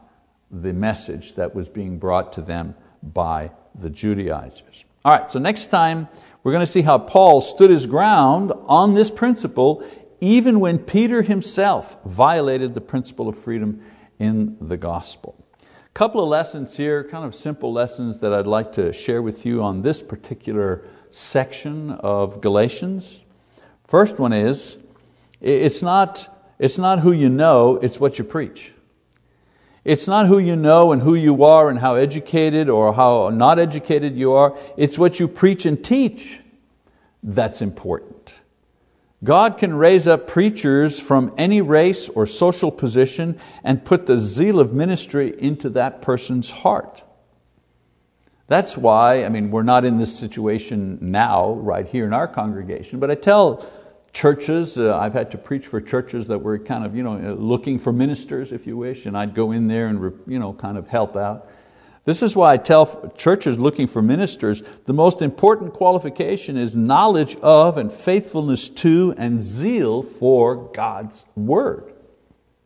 the 0.51 0.73
message 0.73 1.35
that 1.35 1.53
was 1.53 1.69
being 1.69 1.99
brought 1.99 2.33
to 2.33 2.41
them 2.41 2.75
by 3.01 3.51
the 3.75 3.89
Judaizers. 3.89 4.85
All 5.05 5.11
right, 5.11 5.29
so 5.31 5.39
next 5.39 5.67
time 5.67 6.07
we're 6.43 6.51
going 6.51 6.65
to 6.65 6.71
see 6.71 6.81
how 6.81 6.97
Paul 6.97 7.41
stood 7.41 7.69
his 7.69 7.85
ground 7.85 8.51
on 8.67 8.93
this 8.93 9.09
principle 9.09 9.83
even 10.21 10.59
when 10.59 10.79
Peter 10.79 11.21
himself 11.21 11.95
violated 12.05 12.73
the 12.73 12.81
principle 12.81 13.29
of 13.29 13.37
freedom 13.37 13.81
in 14.19 14.57
the 14.59 14.77
gospel. 14.77 15.35
A 15.61 15.89
couple 15.93 16.21
of 16.21 16.29
lessons 16.29 16.75
here, 16.75 17.03
kind 17.03 17.25
of 17.25 17.33
simple 17.33 17.71
lessons 17.71 18.19
that 18.19 18.33
I'd 18.33 18.47
like 18.47 18.73
to 18.73 18.91
share 18.91 19.21
with 19.21 19.45
you 19.45 19.63
on 19.63 19.81
this 19.81 20.03
particular 20.03 20.87
section 21.09 21.91
of 21.91 22.41
Galatians. 22.41 23.21
First 23.87 24.19
one 24.19 24.33
is, 24.33 24.77
it's 25.41 25.81
not, 25.81 26.53
it's 26.59 26.77
not 26.77 26.99
who 26.99 27.11
you 27.11 27.29
know, 27.29 27.77
it's 27.77 27.99
what 27.99 28.17
you 28.19 28.25
preach. 28.25 28.73
It's 29.83 30.07
not 30.07 30.27
who 30.27 30.39
you 30.39 30.55
know 30.55 30.91
and 30.91 31.01
who 31.01 31.15
you 31.15 31.43
are 31.43 31.69
and 31.69 31.79
how 31.79 31.95
educated 31.95 32.69
or 32.69 32.93
how 32.93 33.29
not 33.29 33.59
educated 33.59 34.15
you 34.15 34.33
are. 34.33 34.57
It's 34.77 34.97
what 34.97 35.19
you 35.19 35.27
preach 35.27 35.65
and 35.65 35.83
teach 35.83 36.41
that's 37.23 37.61
important. 37.61 38.35
God 39.23 39.57
can 39.57 39.73
raise 39.73 40.07
up 40.07 40.27
preachers 40.27 40.99
from 40.99 41.33
any 41.37 41.61
race 41.61 42.07
or 42.09 42.25
social 42.25 42.71
position 42.71 43.37
and 43.63 43.83
put 43.83 44.05
the 44.05 44.17
zeal 44.17 44.59
of 44.59 44.73
ministry 44.73 45.33
into 45.37 45.69
that 45.71 46.01
person's 46.01 46.49
heart. 46.49 47.03
That's 48.47 48.77
why, 48.77 49.25
I 49.25 49.29
mean, 49.29 49.51
we're 49.51 49.63
not 49.63 49.85
in 49.85 49.97
this 49.97 50.17
situation 50.17 50.97
now, 51.01 51.51
right 51.53 51.87
here 51.87 52.05
in 52.05 52.13
our 52.13 52.27
congregation, 52.27 52.99
but 52.99 53.11
I 53.11 53.15
tell 53.15 53.69
churches, 54.13 54.77
uh, 54.77 54.97
I've 54.97 55.13
had 55.13 55.31
to 55.31 55.37
preach 55.37 55.67
for 55.67 55.79
churches 55.81 56.27
that 56.27 56.39
were 56.39 56.57
kind 56.59 56.85
of 56.85 56.95
you 56.95 57.03
know, 57.03 57.35
looking 57.35 57.77
for 57.79 57.91
ministers, 57.93 58.51
if 58.51 58.67
you 58.67 58.77
wish, 58.77 59.05
and 59.05 59.17
I'd 59.17 59.33
go 59.33 59.51
in 59.51 59.67
there 59.67 59.87
and 59.87 60.13
you 60.27 60.39
know, 60.39 60.53
kind 60.53 60.77
of 60.77 60.87
help 60.87 61.15
out. 61.15 61.49
This 62.05 62.23
is 62.23 62.35
why 62.35 62.53
I 62.53 62.57
tell 62.57 63.11
churches 63.15 63.59
looking 63.59 63.87
for 63.87 64.01
ministers, 64.01 64.63
the 64.85 64.93
most 64.93 65.21
important 65.21 65.73
qualification 65.73 66.57
is 66.57 66.75
knowledge 66.75 67.35
of 67.37 67.77
and 67.77 67.91
faithfulness 67.91 68.69
to 68.69 69.13
and 69.17 69.41
zeal 69.41 70.01
for 70.01 70.71
God's 70.71 71.25
word. 71.35 71.93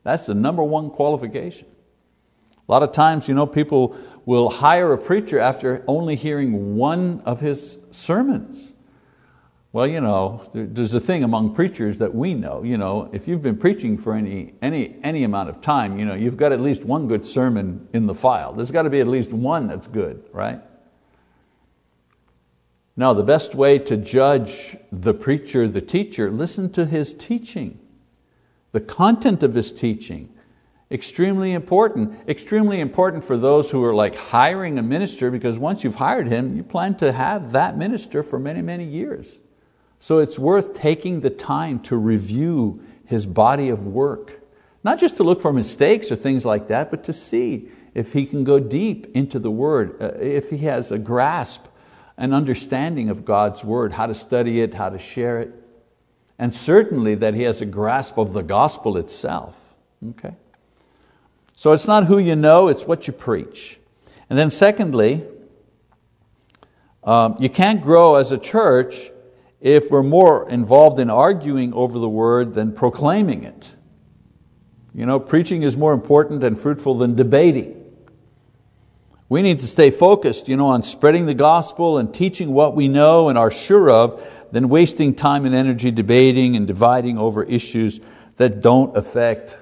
That's 0.04 0.28
the 0.28 0.36
number 0.36 0.64
one 0.64 0.90
qualification. 0.90 1.68
A 2.68 2.72
lot 2.72 2.84
of 2.84 2.92
times, 2.92 3.28
you 3.28 3.36
know, 3.36 3.46
people 3.46 3.98
will 4.26 4.50
hire 4.50 4.94
a 4.94 4.98
preacher 4.98 5.40
after 5.40 5.84
only 5.88 6.16
hearing 6.16 6.76
one 6.76 7.22
of 7.26 7.40
his 7.40 7.78
sermons. 7.92 8.73
Well, 9.74 9.88
you 9.88 10.02
know, 10.02 10.48
there's 10.54 10.94
a 10.94 11.00
thing 11.00 11.24
among 11.24 11.56
preachers 11.56 11.98
that 11.98 12.14
we 12.14 12.36
know. 12.36 12.62
You 12.62 12.78
know, 12.78 13.10
if 13.12 13.28
you've 13.28 13.42
been 13.42 13.58
preaching 13.58 13.98
for 13.98 14.14
any, 14.14 14.54
any, 14.62 14.98
any 15.02 15.24
amount 15.24 15.50
of 15.50 15.62
time, 15.62 15.98
you 15.98 16.06
know, 16.06 16.14
you've 16.14 16.38
got 16.38 16.52
at 16.52 16.62
least 16.62 16.84
one 16.84 17.08
good 17.08 17.26
sermon 17.26 17.88
in 17.92 18.06
the 18.06 18.14
file. 18.14 18.54
There's 18.54 18.70
got 18.70 18.84
to 18.84 18.92
be 18.92 19.00
at 19.00 19.08
least 19.08 19.34
one 19.34 19.66
that's 19.66 19.88
good, 19.88 20.30
right? 20.32 20.62
Now, 22.96 23.14
the 23.14 23.24
best 23.24 23.56
way 23.56 23.80
to 23.80 23.98
judge 23.98 24.78
the 24.92 25.16
preacher, 25.16 25.68
the 25.68 25.82
teacher, 25.82 26.30
listen 26.30 26.72
to 26.74 26.86
his 26.86 27.12
teaching, 27.12 27.80
the 28.74 28.80
content 28.80 29.42
of 29.42 29.56
his 29.56 29.72
teaching. 29.72 30.30
Extremely 30.92 31.54
important. 31.54 32.30
Extremely 32.30 32.80
important 32.80 33.26
for 33.26 33.38
those 33.38 33.72
who 33.72 33.84
are 33.84 33.96
like 33.96 34.16
hiring 34.16 34.78
a 34.78 34.84
minister 34.84 35.32
because 35.32 35.58
once 35.58 35.84
you've 35.84 35.96
hired 35.96 36.28
him, 36.28 36.56
you 36.56 36.62
plan 36.62 36.94
to 36.98 37.12
have 37.12 37.52
that 37.54 37.76
minister 37.76 38.22
for 38.22 38.38
many, 38.38 38.62
many 38.62 38.84
years. 38.84 39.40
So 40.04 40.18
it's 40.18 40.38
worth 40.38 40.74
taking 40.74 41.22
the 41.22 41.30
time 41.30 41.80
to 41.84 41.96
review 41.96 42.84
his 43.06 43.26
body 43.26 43.70
of 43.70 43.86
work. 43.86 44.42
Not 44.84 45.00
just 45.00 45.16
to 45.16 45.24
look 45.24 45.40
for 45.40 45.54
mistakes 45.54 46.12
or 46.12 46.18
things 46.18 46.44
like 46.44 46.68
that, 46.68 46.92
but 46.92 47.06
to 47.06 47.14
see 47.14 47.70
if 47.94 48.12
he 48.12 48.26
can 48.26 48.44
go 48.44 48.60
deep 48.60 49.08
into 49.16 49.40
the 49.40 49.50
Word, 49.50 49.96
uh, 50.02 50.08
if 50.20 50.50
he 50.50 50.58
has 50.58 50.92
a 50.92 50.98
grasp, 50.98 51.68
an 52.18 52.34
understanding 52.34 53.08
of 53.08 53.24
God's 53.24 53.64
Word, 53.64 53.94
how 53.94 54.06
to 54.08 54.14
study 54.14 54.60
it, 54.60 54.74
how 54.74 54.90
to 54.90 55.00
share 55.00 55.40
it, 55.40 55.54
and 56.38 56.54
certainly 56.54 57.16
that 57.16 57.34
he 57.34 57.44
has 57.44 57.62
a 57.62 57.66
grasp 57.66 58.18
of 58.18 58.34
the 58.34 58.44
gospel 58.44 58.98
itself. 58.98 59.56
Okay? 60.10 60.36
So 61.56 61.72
it's 61.72 61.88
not 61.88 62.08
who 62.08 62.18
you 62.18 62.36
know, 62.36 62.68
it's 62.68 62.84
what 62.84 63.08
you 63.08 63.14
preach. 63.14 63.80
And 64.30 64.38
then 64.38 64.52
secondly, 64.52 65.24
um, 67.06 67.38
you 67.40 67.50
can't 67.50 67.82
grow 67.82 68.16
as 68.16 68.32
a 68.32 68.38
church 68.38 69.13
if 69.64 69.90
we're 69.90 70.04
more 70.04 70.48
involved 70.50 71.00
in 71.00 71.10
arguing 71.10 71.74
over 71.74 71.98
the 71.98 72.10
word 72.10 72.54
than 72.54 72.74
proclaiming 72.74 73.46
it. 73.46 73.74
You 74.94 75.06
know, 75.06 75.22
preaching 75.22 75.64
is 75.64 75.78
more 75.78 75.94
important 75.94 76.44
and 76.44 76.60
fruitful 76.60 76.98
than 76.98 77.16
debating. 77.16 77.80
We 79.30 79.42
need 79.42 79.60
to 79.60 79.68
stay 79.68 79.90
focused 79.90 80.50
you 80.50 80.58
know, 80.58 80.68
on 80.68 80.84
spreading 80.84 81.26
the 81.26 81.34
gospel 81.34 81.98
and 81.98 82.14
teaching 82.14 82.54
what 82.54 82.76
we 82.76 82.90
know 82.90 83.30
and 83.30 83.38
are 83.38 83.50
sure 83.50 83.90
of 83.90 84.22
than 84.52 84.68
wasting 84.68 85.16
time 85.16 85.46
and 85.46 85.56
energy 85.56 85.92
debating 85.92 86.58
and 86.58 86.68
dividing 86.68 87.18
over 87.18 87.42
issues 87.46 88.02
that 88.36 88.60
don't 88.60 88.96
affect 88.98 89.58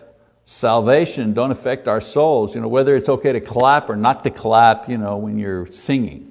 salvation, 0.45 1.33
don't 1.33 1.51
affect 1.51 1.87
our 1.87 2.01
souls. 2.01 2.55
You 2.55 2.61
know, 2.61 2.67
whether 2.67 2.95
it's 2.95 3.07
okay 3.07 3.33
to 3.33 3.39
clap 3.39 3.87
or 3.87 3.95
not 3.95 4.23
to 4.23 4.31
clap 4.31 4.89
you 4.89 4.97
know, 4.97 5.17
when 5.17 5.37
you're 5.37 5.67
singing. 5.67 6.30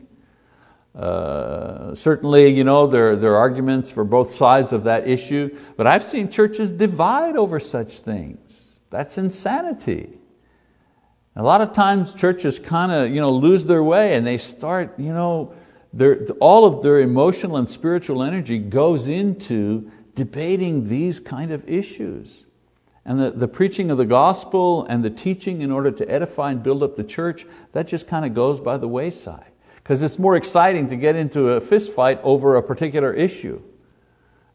Uh, 0.94 1.94
certainly, 1.94 2.48
you 2.48 2.64
know, 2.64 2.86
there, 2.86 3.14
there 3.16 3.32
are 3.32 3.38
arguments 3.38 3.90
for 3.90 4.04
both 4.04 4.32
sides 4.32 4.72
of 4.72 4.84
that 4.84 5.06
issue, 5.08 5.56
but 5.76 5.86
I've 5.86 6.02
seen 6.02 6.28
churches 6.28 6.70
divide 6.70 7.36
over 7.36 7.60
such 7.60 8.00
things. 8.00 8.78
That's 8.90 9.16
insanity. 9.16 10.18
A 11.36 11.42
lot 11.42 11.60
of 11.60 11.72
times 11.72 12.12
churches 12.12 12.58
kind 12.58 12.90
of 12.90 13.10
you 13.10 13.20
know, 13.20 13.30
lose 13.30 13.64
their 13.64 13.84
way 13.84 14.14
and 14.14 14.26
they 14.26 14.36
start, 14.36 14.98
you 14.98 15.12
know, 15.12 15.54
their, 15.92 16.24
all 16.40 16.64
of 16.64 16.82
their 16.82 17.00
emotional 17.00 17.56
and 17.56 17.68
spiritual 17.68 18.22
energy 18.22 18.58
goes 18.58 19.06
into 19.06 19.90
debating 20.14 20.88
these 20.88 21.20
kind 21.20 21.52
of 21.52 21.68
issues. 21.68 22.44
And 23.04 23.18
the, 23.18 23.30
the 23.30 23.48
preaching 23.48 23.90
of 23.90 23.96
the 23.96 24.04
gospel 24.04 24.84
and 24.86 25.04
the 25.04 25.10
teaching 25.10 25.62
in 25.62 25.70
order 25.70 25.90
to 25.92 26.10
edify 26.10 26.50
and 26.50 26.62
build 26.62 26.82
up 26.82 26.96
the 26.96 27.04
church, 27.04 27.46
that 27.72 27.86
just 27.86 28.08
kind 28.08 28.24
of 28.24 28.34
goes 28.34 28.60
by 28.60 28.76
the 28.76 28.88
wayside 28.88 29.49
because 29.90 30.02
it's 30.02 30.20
more 30.20 30.36
exciting 30.36 30.86
to 30.86 30.94
get 30.94 31.16
into 31.16 31.48
a 31.48 31.60
fist 31.60 31.90
fight 31.90 32.20
over 32.22 32.54
a 32.54 32.62
particular 32.62 33.12
issue. 33.12 33.60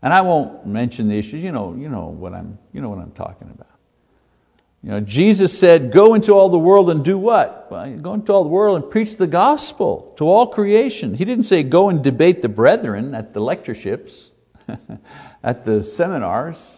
And 0.02 0.14
I 0.14 0.22
won't 0.22 0.66
mention 0.66 1.10
the 1.10 1.20
issues, 1.20 1.44
you 1.44 1.52
know, 1.52 1.76
you 1.78 1.90
know, 1.90 2.06
what, 2.06 2.32
I'm, 2.32 2.58
you 2.72 2.80
know 2.80 2.88
what 2.88 3.00
I'm 3.00 3.12
talking 3.12 3.52
about. 3.54 3.78
You 4.82 4.92
know, 4.92 5.02
Jesus 5.02 5.60
said, 5.60 5.92
go 5.92 6.14
into 6.14 6.32
all 6.32 6.48
the 6.48 6.58
world 6.58 6.90
and 6.90 7.04
do 7.04 7.18
what? 7.18 7.68
Well, 7.70 7.98
go 7.98 8.14
into 8.14 8.32
all 8.32 8.44
the 8.44 8.50
world 8.50 8.82
and 8.82 8.90
preach 8.90 9.18
the 9.18 9.28
gospel 9.28 10.14
to 10.16 10.24
all 10.26 10.48
creation. 10.48 11.16
He 11.16 11.26
didn't 11.26 11.44
say 11.44 11.64
go 11.64 11.90
and 11.90 12.02
debate 12.02 12.42
the 12.42 12.48
brethren 12.48 13.14
at 13.14 13.34
the 13.34 13.42
lectureships, 13.42 14.32
at 15.44 15.66
the 15.66 15.84
seminars. 15.84 16.78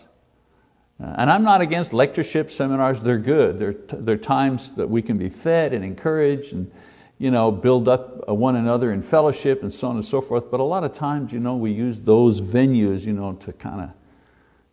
Uh, 1.00 1.13
and 1.20 1.30
I'm 1.30 1.43
not 1.43 1.62
against 1.62 1.93
lectureships, 1.93 2.56
seminars, 2.56 3.02
they're 3.04 3.20
good. 3.20 3.60
They're, 3.60 3.76
they're 4.00 4.17
times 4.17 4.72
that 4.78 4.89
we 4.89 5.04
can 5.04 5.20
be 5.20 5.30
fed 5.30 5.76
and 5.76 5.86
encouraged 5.86 6.54
and 6.54 6.72
you 7.19 7.32
know, 7.32 7.51
build 7.51 7.88
up 7.88 8.23
uh, 8.27 8.34
one 8.34 8.56
another 8.56 8.91
in 8.91 9.01
fellowship 9.01 9.63
and 9.63 9.73
so 9.73 9.88
on 9.88 9.95
and 9.95 10.06
so 10.06 10.21
forth. 10.21 10.51
But 10.51 10.60
a 10.60 10.63
lot 10.63 10.84
of 10.84 10.93
times 10.93 11.34
you 11.34 11.39
know, 11.39 11.56
we 11.56 11.71
use 11.71 11.99
those 11.99 12.41
venues 12.41 13.01
you 13.01 13.13
know, 13.13 13.34
to 13.34 13.53
kind 13.53 13.82
of 13.82 13.89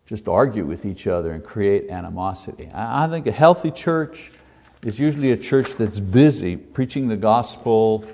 just 0.05 0.27
argue 0.27 0.65
with 0.65 0.85
each 0.85 1.07
other 1.07 1.31
and 1.31 1.43
create 1.43 1.89
animosity. 1.89 2.69
I 2.73 3.07
think 3.07 3.25
a 3.25 3.31
healthy 3.31 3.71
church 3.71 4.31
is 4.83 4.99
usually 4.99 5.31
a 5.31 5.37
church 5.37 5.73
that's 5.75 5.99
busy 5.99 6.55
preaching 6.55 7.07
the 7.07 7.17
gospel 7.17 8.05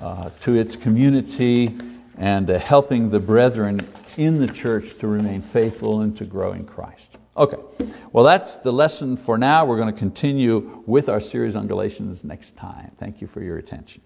uh, 0.00 0.30
to 0.40 0.54
its 0.54 0.74
community 0.74 1.76
and 2.16 2.48
uh, 2.48 2.58
helping 2.58 3.10
the 3.10 3.20
brethren 3.20 3.80
in 4.16 4.38
the 4.38 4.48
church 4.48 4.96
to 4.98 5.06
remain 5.06 5.42
faithful 5.42 6.00
and 6.00 6.16
to 6.16 6.24
grow 6.24 6.52
in 6.52 6.64
Christ. 6.64 7.15
Okay, 7.36 7.58
well 8.12 8.24
that's 8.24 8.56
the 8.56 8.72
lesson 8.72 9.16
for 9.16 9.36
now. 9.36 9.66
We're 9.66 9.76
going 9.76 9.92
to 9.92 9.98
continue 9.98 10.82
with 10.86 11.10
our 11.10 11.20
series 11.20 11.54
on 11.54 11.66
Galatians 11.66 12.24
next 12.24 12.56
time. 12.56 12.92
Thank 12.96 13.20
you 13.20 13.26
for 13.26 13.42
your 13.42 13.58
attention. 13.58 14.00